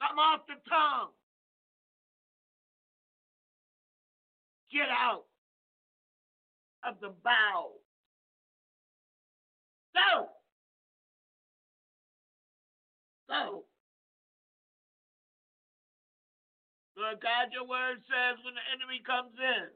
Come 0.02 0.20
off 0.20 0.42
the 0.46 0.56
tongue. 0.70 1.12
Get 4.74 4.90
out 4.90 5.24
of 6.86 6.96
the 7.00 7.14
bowel. 7.24 7.80
Go. 9.96 10.28
Go. 13.30 13.64
Lord 16.98 17.22
God, 17.22 17.54
your 17.54 17.68
word 17.68 18.04
says 18.08 18.38
when 18.44 18.56
the 18.56 18.66
enemy 18.76 19.02
comes 19.06 19.34
in, 19.40 19.68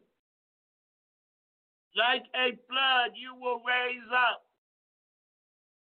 like 1.96 2.28
a 2.36 2.58
flood, 2.68 3.16
you 3.16 3.34
will 3.40 3.64
raise 3.64 4.10
up 4.12 4.44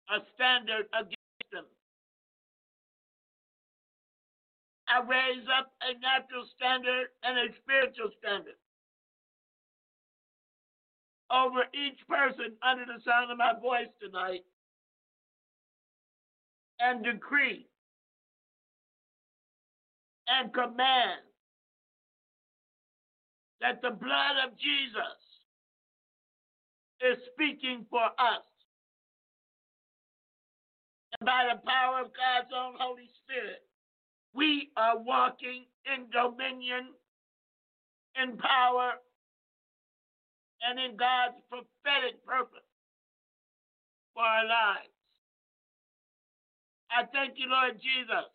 a 0.10 0.24
standard 0.36 0.88
against 0.96 1.52
them. 1.52 1.68
I 4.88 5.04
raise 5.04 5.44
up 5.52 5.74
a 5.84 6.00
natural 6.00 6.48
standard 6.56 7.12
and 7.24 7.38
a 7.38 7.54
spiritual 7.60 8.10
standard 8.20 8.56
over 11.30 11.68
each 11.76 12.00
person 12.08 12.56
under 12.64 12.86
the 12.86 13.04
sound 13.04 13.32
of 13.32 13.38
my 13.38 13.52
voice 13.60 13.92
tonight 14.00 14.46
and 16.80 17.04
decree 17.04 17.68
and 20.28 20.54
command 20.54 21.22
that 23.62 23.82
the 23.82 23.92
blood 23.92 24.36
of 24.46 24.58
Jesus 24.58 25.18
is 27.02 27.18
speaking 27.34 27.86
for 27.90 28.04
us 28.04 28.44
And 31.20 31.26
by 31.26 31.50
the 31.52 31.60
power 31.66 32.02
of 32.02 32.12
God's 32.14 32.52
own 32.56 32.76
Holy 32.78 33.10
Spirit, 33.24 33.64
We 34.34 34.70
are 34.78 35.00
walking 35.00 35.66
in 35.86 36.10
dominion, 36.12 36.94
in 38.22 38.38
power, 38.38 38.94
and 40.62 40.80
in 40.80 40.98
God's 40.98 41.42
prophetic 41.50 42.24
purpose 42.26 42.70
for 44.14 44.24
our 44.24 44.46
lives. 44.46 44.94
I 46.92 47.06
thank 47.14 47.38
you, 47.38 47.50
Lord 47.50 47.80
Jesus, 47.82 48.30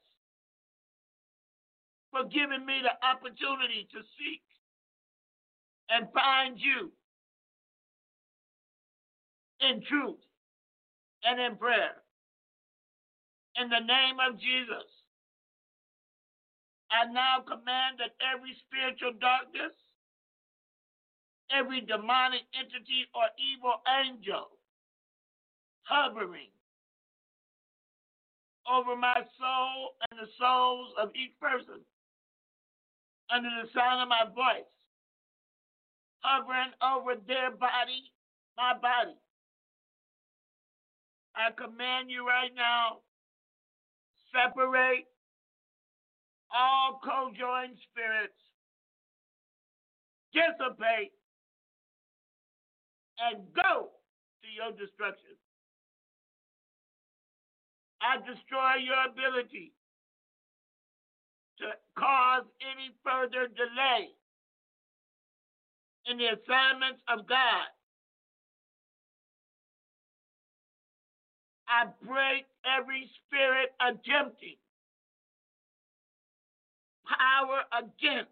for 2.13 2.29
giving 2.29 2.65
me 2.69 2.85
the 2.85 2.93
opportunity 3.01 3.89
to 3.91 4.05
seek 4.21 4.45
and 5.89 6.13
find 6.13 6.61
you 6.61 6.93
in 9.65 9.83
truth 9.89 10.21
and 11.25 11.41
in 11.41 11.57
prayer. 11.57 12.05
In 13.57 13.69
the 13.69 13.81
name 13.81 14.21
of 14.21 14.39
Jesus, 14.39 14.89
I 16.93 17.09
now 17.11 17.41
command 17.41 17.97
that 18.05 18.13
every 18.21 18.53
spiritual 18.69 19.17
darkness, 19.17 19.73
every 21.49 21.81
demonic 21.81 22.45
entity 22.53 23.09
or 23.17 23.25
evil 23.41 23.81
angel 23.89 24.53
hovering 25.85 26.53
over 28.69 28.97
my 28.97 29.17
soul 29.41 29.97
and 30.09 30.21
the 30.21 30.31
souls 30.39 30.93
of 31.01 31.11
each 31.17 31.33
person 31.41 31.81
under 33.33 33.49
the 33.49 33.69
sound 33.73 34.03
of 34.03 34.09
my 34.09 34.29
voice, 34.29 34.69
hovering 36.21 36.77
over 36.85 37.17
their 37.27 37.51
body, 37.51 38.13
my 38.57 38.75
body. 38.77 39.17
I 41.35 41.49
command 41.57 42.11
you 42.11 42.27
right 42.29 42.53
now, 42.55 43.01
separate 44.29 45.09
all 46.53 47.01
co-joined 47.03 47.81
spirits, 47.89 48.37
dissipate, 50.37 51.17
and 53.17 53.41
go 53.57 53.97
to 54.45 54.49
your 54.53 54.77
destruction. 54.77 55.41
I 58.03 58.21
destroy 58.21 58.85
your 58.85 59.01
ability 59.09 59.73
to 61.59 61.67
cause 61.99 62.45
any 62.61 62.91
further 63.05 63.49
delay 63.49 64.11
in 66.07 66.19
the 66.19 66.27
assignments 66.27 67.03
of 67.09 67.29
God. 67.29 67.69
I 71.69 71.87
break 72.05 72.45
every 72.67 73.09
spirit 73.25 73.73
attempting 73.81 74.57
power 77.07 77.63
against 77.73 78.31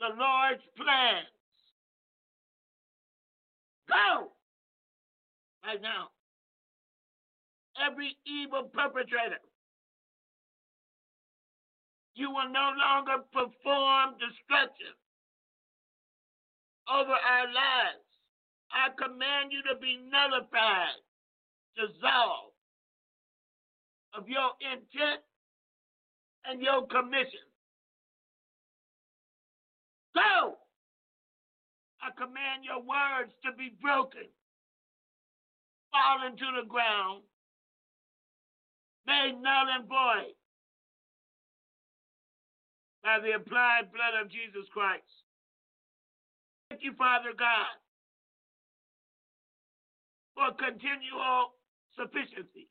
the 0.00 0.08
Lord's 0.16 0.62
plans. 0.76 1.28
Go 3.88 4.32
right 5.64 5.80
now. 5.80 6.08
Every 7.76 8.16
evil 8.26 8.64
perpetrator, 8.72 9.40
you 12.16 12.30
will 12.30 12.48
no 12.48 12.72
longer 12.80 13.22
perform 13.30 14.16
destruction 14.16 14.96
over 16.88 17.12
our 17.12 17.46
lives. 17.46 18.08
I 18.72 18.88
command 18.96 19.52
you 19.52 19.60
to 19.68 19.78
be 19.78 20.00
nullified, 20.08 20.96
dissolved 21.76 22.56
of 24.16 24.28
your 24.28 24.56
intent 24.64 25.20
and 26.48 26.62
your 26.62 26.86
commission. 26.88 27.44
Go! 30.14 30.56
I 32.00 32.08
command 32.16 32.64
your 32.64 32.80
words 32.80 33.32
to 33.44 33.52
be 33.52 33.76
broken, 33.82 34.24
fall 35.92 36.26
into 36.26 36.48
the 36.56 36.66
ground, 36.66 37.24
made 39.06 39.36
null 39.42 39.68
and 39.68 39.86
void 39.86 40.32
by 43.06 43.22
the 43.22 43.38
applied 43.38 43.94
blood 43.94 44.18
of 44.18 44.26
Jesus 44.26 44.66
Christ. 44.74 45.06
Thank 46.68 46.82
you, 46.82 46.90
Father 46.98 47.30
God, 47.38 47.70
for 50.34 50.50
continual 50.58 51.54
sufficiency. 51.94 52.66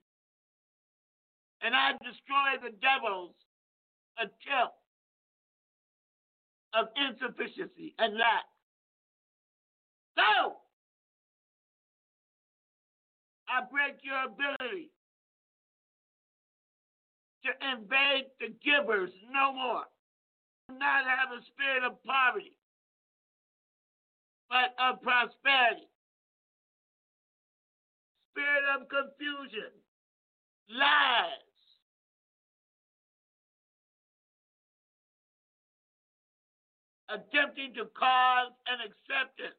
And 1.63 1.71
I 1.73 1.95
destroy 2.03 2.59
the 2.59 2.75
devil's 2.83 3.31
attempt 4.19 4.75
of 6.75 6.91
insufficiency 6.99 7.95
and 7.97 8.19
lack. 8.19 8.43
So, 10.19 10.59
I 13.47 13.63
break 13.71 14.03
your 14.03 14.19
ability 14.27 14.91
to 17.47 17.51
invade 17.71 18.27
the 18.41 18.51
givers 18.59 19.11
no 19.31 19.53
more. 19.53 19.87
Not 20.69 21.05
have 21.05 21.31
a 21.37 21.43
spirit 21.45 21.83
of 21.83 22.03
poverty, 22.03 22.57
but 24.49 24.75
of 24.79 25.01
prosperity. 25.01 25.89
Spirit 28.31 28.63
of 28.75 28.87
confusion, 28.89 29.71
lies, 30.69 31.45
attempting 37.09 37.73
to 37.75 37.85
cause 37.97 38.51
an 38.67 38.79
acceptance 38.81 39.55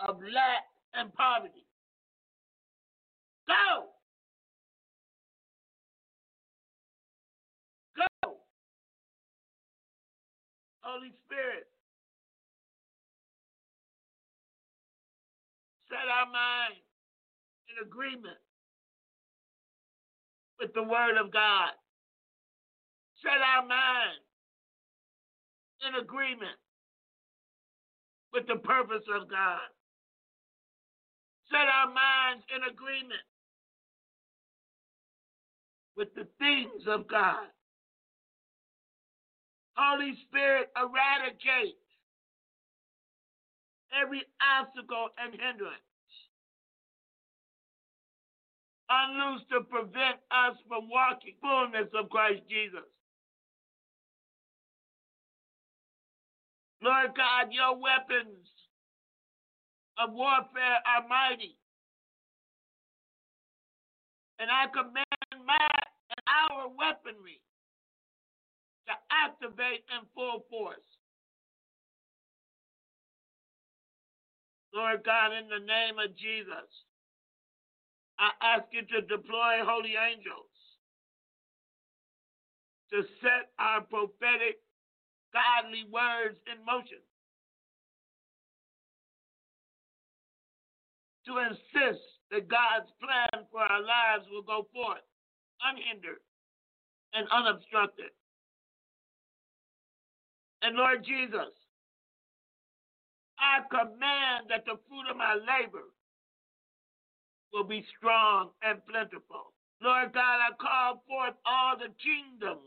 of 0.00 0.20
lack 0.22 0.64
and 0.94 1.12
poverty. 1.14 1.66
Go! 3.46 3.99
Holy 10.90 11.14
Spirit, 11.22 11.70
set 15.86 16.02
our 16.02 16.26
mind 16.26 16.82
in 17.70 17.86
agreement 17.86 18.42
with 20.58 20.74
the 20.74 20.82
Word 20.82 21.14
of 21.14 21.30
God. 21.30 21.78
Set 23.22 23.38
our 23.38 23.64
mind 23.64 24.18
in 25.86 26.02
agreement 26.02 26.58
with 28.32 28.48
the 28.48 28.56
purpose 28.56 29.06
of 29.14 29.30
God. 29.30 29.70
Set 31.50 31.70
our 31.70 31.86
minds 31.86 32.42
in 32.50 32.66
agreement 32.66 33.22
with 35.96 36.08
the 36.16 36.26
things 36.40 36.82
of 36.88 37.06
God. 37.06 37.46
Holy 39.80 40.12
Spirit, 40.28 40.68
eradicate 40.76 41.80
every 43.96 44.20
obstacle 44.44 45.08
and 45.16 45.32
hindrance. 45.32 45.88
Unloose 48.92 49.40
to 49.48 49.64
prevent 49.72 50.20
us 50.28 50.60
from 50.68 50.90
walking 50.92 51.32
fullness 51.40 51.88
of 51.96 52.10
Christ 52.10 52.42
Jesus. 52.50 52.84
Lord 56.82 57.16
God, 57.16 57.48
your 57.48 57.80
weapons 57.80 58.44
of 59.96 60.12
warfare 60.12 60.84
are 60.84 61.08
mighty. 61.08 61.56
And 64.40 64.50
I 64.50 64.68
command 64.72 65.46
my 65.46 65.68
and 66.12 66.24
our 66.28 66.68
weaponry 66.68 67.40
to 68.88 68.94
activate 69.10 69.84
in 69.90 70.06
full 70.14 70.44
force. 70.50 70.86
Lord 74.74 75.02
God, 75.04 75.32
in 75.34 75.48
the 75.48 75.64
name 75.64 75.98
of 75.98 76.16
Jesus, 76.16 76.70
I 78.18 78.30
ask 78.40 78.64
you 78.70 78.82
to 78.82 79.02
deploy 79.02 79.64
holy 79.64 79.94
angels 79.98 80.50
to 82.92 83.02
set 83.22 83.54
our 83.58 83.82
prophetic 83.82 84.58
godly 85.32 85.86
words 85.90 86.38
in 86.50 86.58
motion. 86.66 86.98
To 91.26 91.38
insist 91.38 92.02
that 92.30 92.50
God's 92.50 92.90
plan 92.98 93.46
for 93.50 93.62
our 93.62 93.82
lives 93.82 94.26
will 94.30 94.42
go 94.42 94.66
forth 94.74 95.06
unhindered 95.62 96.22
and 97.14 97.28
unobstructed. 97.30 98.10
And 100.62 100.76
Lord 100.76 101.04
Jesus, 101.04 101.52
I 103.38 103.64
command 103.70 104.50
that 104.50 104.64
the 104.66 104.76
fruit 104.88 105.08
of 105.10 105.16
my 105.16 105.34
labor 105.34 105.88
will 107.52 107.64
be 107.64 107.84
strong 107.96 108.50
and 108.62 108.84
plentiful. 108.86 109.52
Lord 109.82 110.12
God, 110.12 110.38
I 110.44 110.52
call 110.60 111.02
forth 111.08 111.34
all 111.46 111.76
the 111.76 111.88
kingdom's 111.96 112.60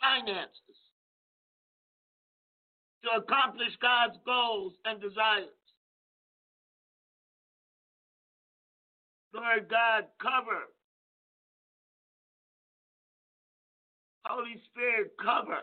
finances 0.00 0.78
to 3.04 3.22
accomplish 3.22 3.76
God's 3.80 4.18
goals 4.26 4.74
and 4.84 5.00
desires. 5.00 5.54
Lord 9.32 9.70
God, 9.70 10.04
cover. 10.20 10.66
Holy 14.24 14.60
Spirit, 14.70 15.12
cover 15.22 15.62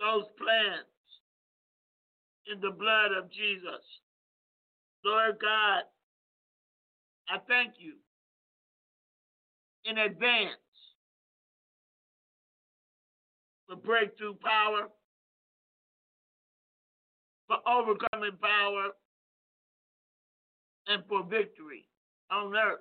those 0.00 0.24
plans 0.38 0.86
in 2.46 2.60
the 2.60 2.70
blood 2.70 3.12
of 3.16 3.30
Jesus. 3.30 3.84
Lord 5.04 5.38
God, 5.40 5.82
I 7.28 7.38
thank 7.46 7.74
you 7.78 7.94
in 9.84 9.98
advance 9.98 10.58
for 13.68 13.76
breakthrough 13.76 14.34
power, 14.34 14.88
for 17.46 17.56
overcoming 17.68 18.36
power, 18.40 18.88
and 20.86 21.02
for 21.08 21.22
victory 21.24 21.86
on 22.30 22.54
earth. 22.56 22.80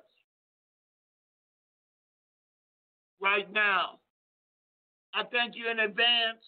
Right 3.22 3.52
now, 3.52 4.00
I 5.14 5.24
thank 5.32 5.56
you 5.56 5.70
in 5.70 5.80
advance 5.80 6.44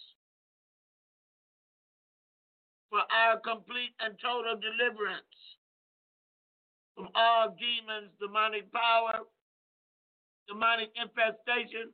for 2.89 2.99
our 2.99 3.39
complete 3.39 3.93
and 3.99 4.15
total 4.21 4.57
deliverance 4.57 5.39
from 6.95 7.07
all 7.15 7.55
demons, 7.55 8.11
demonic 8.19 8.71
power, 8.73 9.21
demonic 10.47 10.89
infestation. 10.99 11.93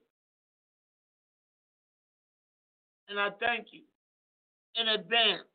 And 3.09 3.19
I 3.19 3.29
thank 3.39 3.67
you 3.71 3.83
in 4.75 4.87
advance 4.87 5.51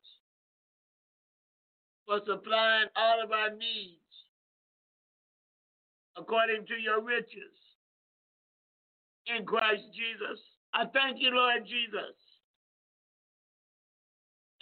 for 2.06 2.20
supplying 2.26 2.88
all 2.94 3.22
of 3.24 3.32
our 3.32 3.50
needs 3.50 3.96
according 6.16 6.66
to 6.66 6.74
your 6.74 7.02
riches 7.02 7.56
in 9.26 9.44
Christ 9.44 9.82
Jesus. 9.94 10.38
I 10.74 10.84
thank 10.92 11.20
you, 11.20 11.30
Lord 11.30 11.64
Jesus, 11.64 12.14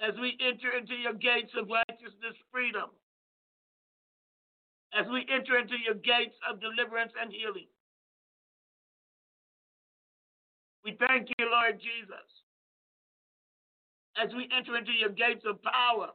as 0.01 0.15
we 0.21 0.39
enter 0.41 0.77
into 0.77 0.95
your 0.95 1.15
gates 1.15 1.53
of 1.59 1.69
righteousness, 1.69 2.37
freedom, 2.53 2.91
as 4.95 5.07
we 5.11 5.27
enter 5.33 5.59
into 5.59 5.75
your 5.85 5.95
gates 5.95 6.37
of 6.49 6.61
deliverance 6.61 7.13
and 7.21 7.33
healing. 7.33 7.67
We 10.85 10.97
thank 10.99 11.29
you, 11.39 11.51
Lord 11.51 11.81
Jesus, 11.81 12.29
as 14.17 14.31
we 14.35 14.49
enter 14.57 14.77
into 14.77 14.93
your 14.93 15.11
gates 15.11 15.45
of 15.45 15.61
power 15.63 16.11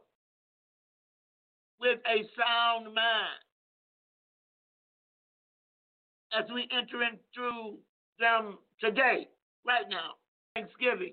with 1.78 2.00
a 2.08 2.24
sound 2.34 2.94
mind, 2.94 3.44
as 6.32 6.50
we 6.52 6.66
enter 6.76 7.02
in 7.02 7.18
through 7.34 7.78
them 8.18 8.58
today, 8.80 9.28
right 9.66 9.88
now, 9.88 10.18
Thanksgiving. 10.56 11.12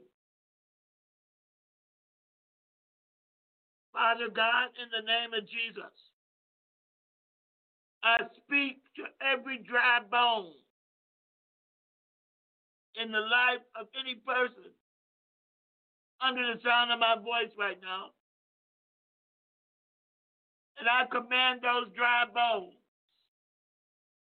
Father 3.94 4.30
God, 4.34 4.72
in 4.82 4.88
the 4.92 5.06
name 5.06 5.34
of 5.34 5.48
Jesus, 5.50 5.96
I 8.04 8.18
speak 8.38 8.82
to 8.98 9.04
every 9.22 9.60
dry 9.60 10.00
bone 10.10 10.54
in 12.96 13.12
the 13.12 13.20
life 13.20 13.64
of 13.80 13.88
any 14.00 14.16
person 14.16 14.72
under 16.22 16.42
the 16.54 16.60
sound 16.64 16.92
of 16.92 17.00
my 17.00 17.16
voice 17.16 17.52
right 17.58 17.80
now. 17.82 18.12
And 20.80 20.88
I 20.89 21.06
command 21.12 21.62
those 21.62 21.94
dry 21.96 22.26
bones 22.34 22.74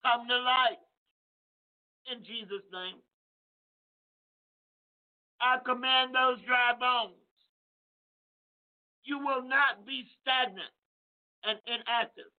come 0.05 0.27
to 0.29 0.39
life 0.39 0.83
in 2.11 2.25
Jesus' 2.25 2.67
name. 2.73 2.99
I 5.41 5.59
command 5.65 6.15
those 6.15 6.41
dry 6.47 6.73
bones. 6.79 7.20
You 9.05 9.19
will 9.19 9.43
not 9.43 9.87
be 9.87 10.05
stagnant 10.21 10.73
and 11.45 11.59
inactive 11.67 12.31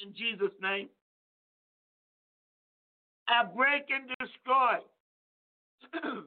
in 0.00 0.14
Jesus' 0.14 0.54
name. 0.60 0.88
I 3.28 3.44
break 3.44 3.84
and 3.90 4.08
destroy 4.18 4.80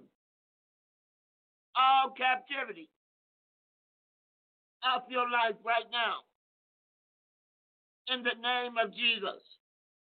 all 1.76 2.14
captivity 2.18 2.90
of 4.84 5.04
your 5.10 5.30
life 5.30 5.56
right 5.66 5.90
now. 5.92 6.24
In 8.14 8.24
the 8.24 8.36
name 8.42 8.78
of 8.78 8.94
Jesus. 8.94 9.42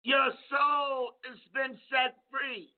Your 0.03 0.31
soul 0.51 1.15
has 1.25 1.39
been 1.55 1.79
set 1.89 2.17
free 2.31 2.75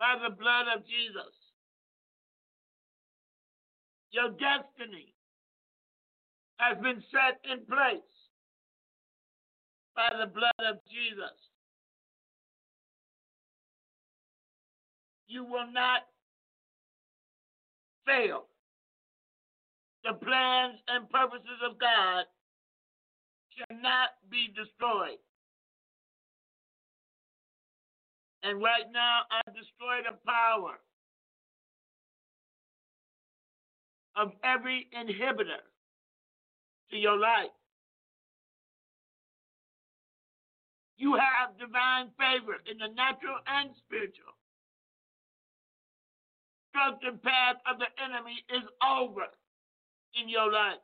by 0.00 0.16
the 0.22 0.34
blood 0.34 0.66
of 0.74 0.86
Jesus. 0.86 1.41
Your 4.12 4.28
destiny 4.30 5.14
has 6.58 6.76
been 6.82 7.02
set 7.10 7.40
in 7.50 7.64
place 7.64 8.12
by 9.96 10.10
the 10.20 10.26
blood 10.26 10.68
of 10.68 10.76
Jesus. 10.84 11.32
You 15.26 15.44
will 15.44 15.72
not 15.72 16.02
fail. 18.06 18.44
The 20.04 20.12
plans 20.12 20.78
and 20.88 21.08
purposes 21.08 21.58
of 21.64 21.78
God 21.78 22.24
cannot 23.56 24.10
be 24.30 24.48
destroyed. 24.48 25.18
And 28.42 28.60
right 28.60 28.90
now, 28.92 29.20
I 29.30 29.40
destroy 29.52 30.02
the 30.04 30.18
power 30.26 30.78
of 34.16 34.32
every 34.44 34.88
inhibitor 34.96 35.62
to 36.90 36.96
your 36.96 37.18
life. 37.18 37.54
You 40.98 41.14
have 41.14 41.58
divine 41.58 42.10
favor 42.18 42.60
in 42.70 42.78
the 42.78 42.94
natural 42.94 43.38
and 43.46 43.70
spiritual. 43.84 44.36
Structured 46.70 47.22
path 47.22 47.56
of 47.66 47.78
the 47.78 47.90
enemy 48.02 48.44
is 48.48 48.62
over 48.80 49.26
in 50.14 50.28
your 50.28 50.50
life. 50.52 50.80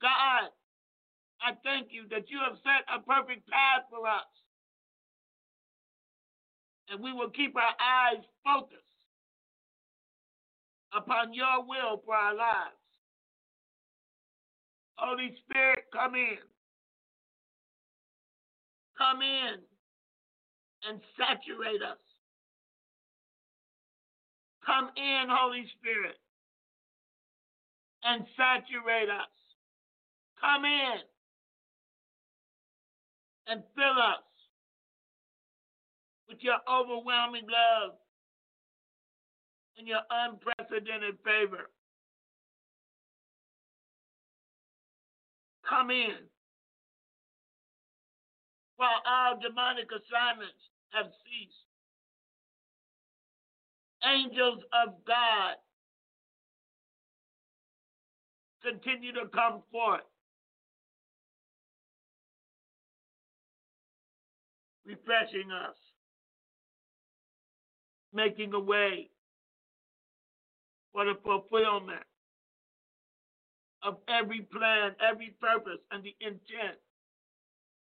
God, 0.00 0.48
I 1.42 1.52
thank 1.64 1.88
you 1.90 2.04
that 2.10 2.30
you 2.30 2.38
have 2.40 2.56
set 2.62 2.84
a 2.88 3.00
perfect 3.00 3.48
path 3.48 3.84
for 3.90 4.06
us 4.06 4.28
and 6.90 7.00
we 7.02 7.12
will 7.12 7.30
keep 7.30 7.56
our 7.56 7.74
eyes 7.78 8.22
focused 8.44 8.89
upon 11.00 11.32
your 11.32 11.64
will 11.66 12.02
for 12.04 12.14
our 12.14 12.34
lives. 12.34 12.76
Holy 14.96 15.34
Spirit, 15.44 15.84
come 15.92 16.14
in. 16.14 16.38
Come 18.98 19.22
in 19.22 19.56
and 20.88 21.00
saturate 21.16 21.82
us. 21.82 21.98
Come 24.64 24.90
in, 24.96 25.24
Holy 25.28 25.64
Spirit, 25.80 26.16
and 28.04 28.24
saturate 28.36 29.08
us. 29.08 29.32
Come 30.38 30.64
in 30.64 31.00
and 33.48 33.62
fill 33.74 33.98
us 33.98 34.24
with 36.28 36.38
your 36.40 36.60
overwhelming 36.68 37.46
love 37.48 37.96
and 39.80 39.88
your 39.88 40.00
unprecedented 40.10 41.16
favor. 41.24 41.70
Come 45.66 45.90
in. 45.90 46.28
While 48.76 49.00
all 49.06 49.38
demonic 49.40 49.88
assignments 49.88 50.60
have 50.90 51.06
ceased, 51.24 51.64
angels 54.04 54.62
of 54.84 54.94
God 55.06 55.56
continue 58.62 59.12
to 59.12 59.28
come 59.32 59.62
forth. 59.72 60.00
Refreshing 64.84 65.50
us 65.52 65.76
making 68.12 68.52
a 68.54 68.60
way 68.60 69.08
for 70.92 71.04
the 71.04 71.14
fulfillment 71.24 72.02
of 73.82 73.96
every 74.08 74.42
plan, 74.42 74.92
every 75.00 75.34
purpose, 75.40 75.80
and 75.90 76.04
the 76.04 76.14
intent 76.20 76.78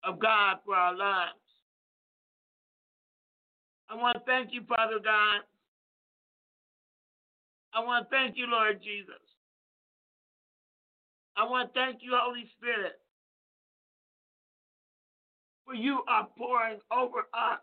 of 0.03 0.19
God 0.19 0.59
for 0.65 0.75
our 0.75 0.97
lives. 0.97 1.33
I 3.89 3.95
want 3.95 4.17
to 4.17 4.23
thank 4.25 4.53
you, 4.53 4.63
Father 4.69 4.99
God. 5.03 5.41
I 7.75 7.85
want 7.85 8.09
to 8.09 8.11
thank 8.11 8.37
you, 8.37 8.47
Lord 8.49 8.81
Jesus. 8.83 9.21
I 11.37 11.45
want 11.45 11.73
to 11.73 11.81
thank 11.81 11.99
you, 12.03 12.13
Holy 12.15 12.49
Spirit, 12.57 13.01
for 15.67 15.75
you 15.75 16.03
are 16.09 16.29
pouring 16.39 16.79
over 16.93 17.27
us, 17.35 17.61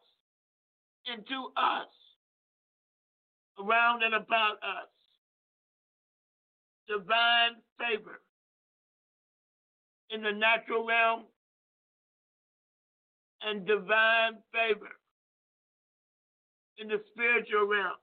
into 1.07 1.51
us, 1.55 1.87
around 3.59 4.03
and 4.03 4.13
about 4.13 4.55
us. 4.61 4.89
Divine 6.91 7.55
favor 7.79 8.19
in 10.09 10.21
the 10.21 10.31
natural 10.31 10.85
realm 10.85 11.23
and 13.41 13.65
divine 13.65 14.33
favor 14.51 14.89
in 16.77 16.89
the 16.89 17.01
spiritual 17.13 17.67
realm. 17.67 17.95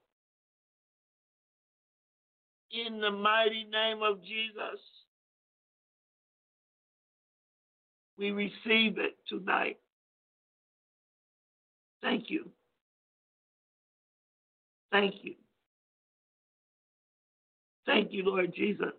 In 2.70 3.01
the 3.01 3.11
mighty 3.11 3.66
name 3.70 4.03
of 4.03 4.22
Jesus, 4.22 4.80
we 8.18 8.30
receive 8.30 8.99
it 8.99 9.16
tonight. 9.28 9.78
Thank 12.03 12.30
you. 12.30 12.49
Thank 14.91 15.14
you. 15.22 15.34
Thank 17.89 18.12
you, 18.12 18.22
Lord 18.22 18.53
Jesus, 18.55 18.93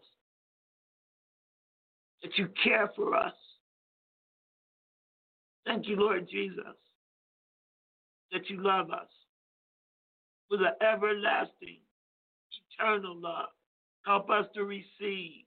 that 2.23 2.31
you 2.39 2.49
care 2.63 2.89
for 2.95 3.15
us. 3.15 3.33
Thank 5.63 5.87
you, 5.87 5.95
Lord 5.95 6.27
Jesus, 6.27 6.75
that 8.31 8.49
you 8.49 8.63
love 8.63 8.89
us 8.89 9.07
with 10.49 10.61
an 10.61 10.73
everlasting, 10.81 11.77
eternal 12.79 13.15
love. 13.15 13.49
Help 14.07 14.31
us 14.31 14.47
to 14.55 14.63
receive 14.63 15.45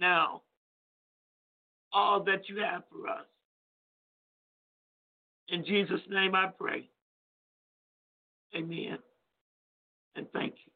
now 0.00 0.40
all 1.92 2.24
that 2.24 2.48
you 2.48 2.56
have 2.62 2.84
for 2.90 3.06
us. 3.06 3.26
In 5.50 5.62
Jesus' 5.62 6.00
name 6.08 6.34
I 6.34 6.46
pray. 6.58 6.88
Amen. 8.56 8.96
And 10.16 10.26
thank 10.32 10.54
you. 10.64 10.71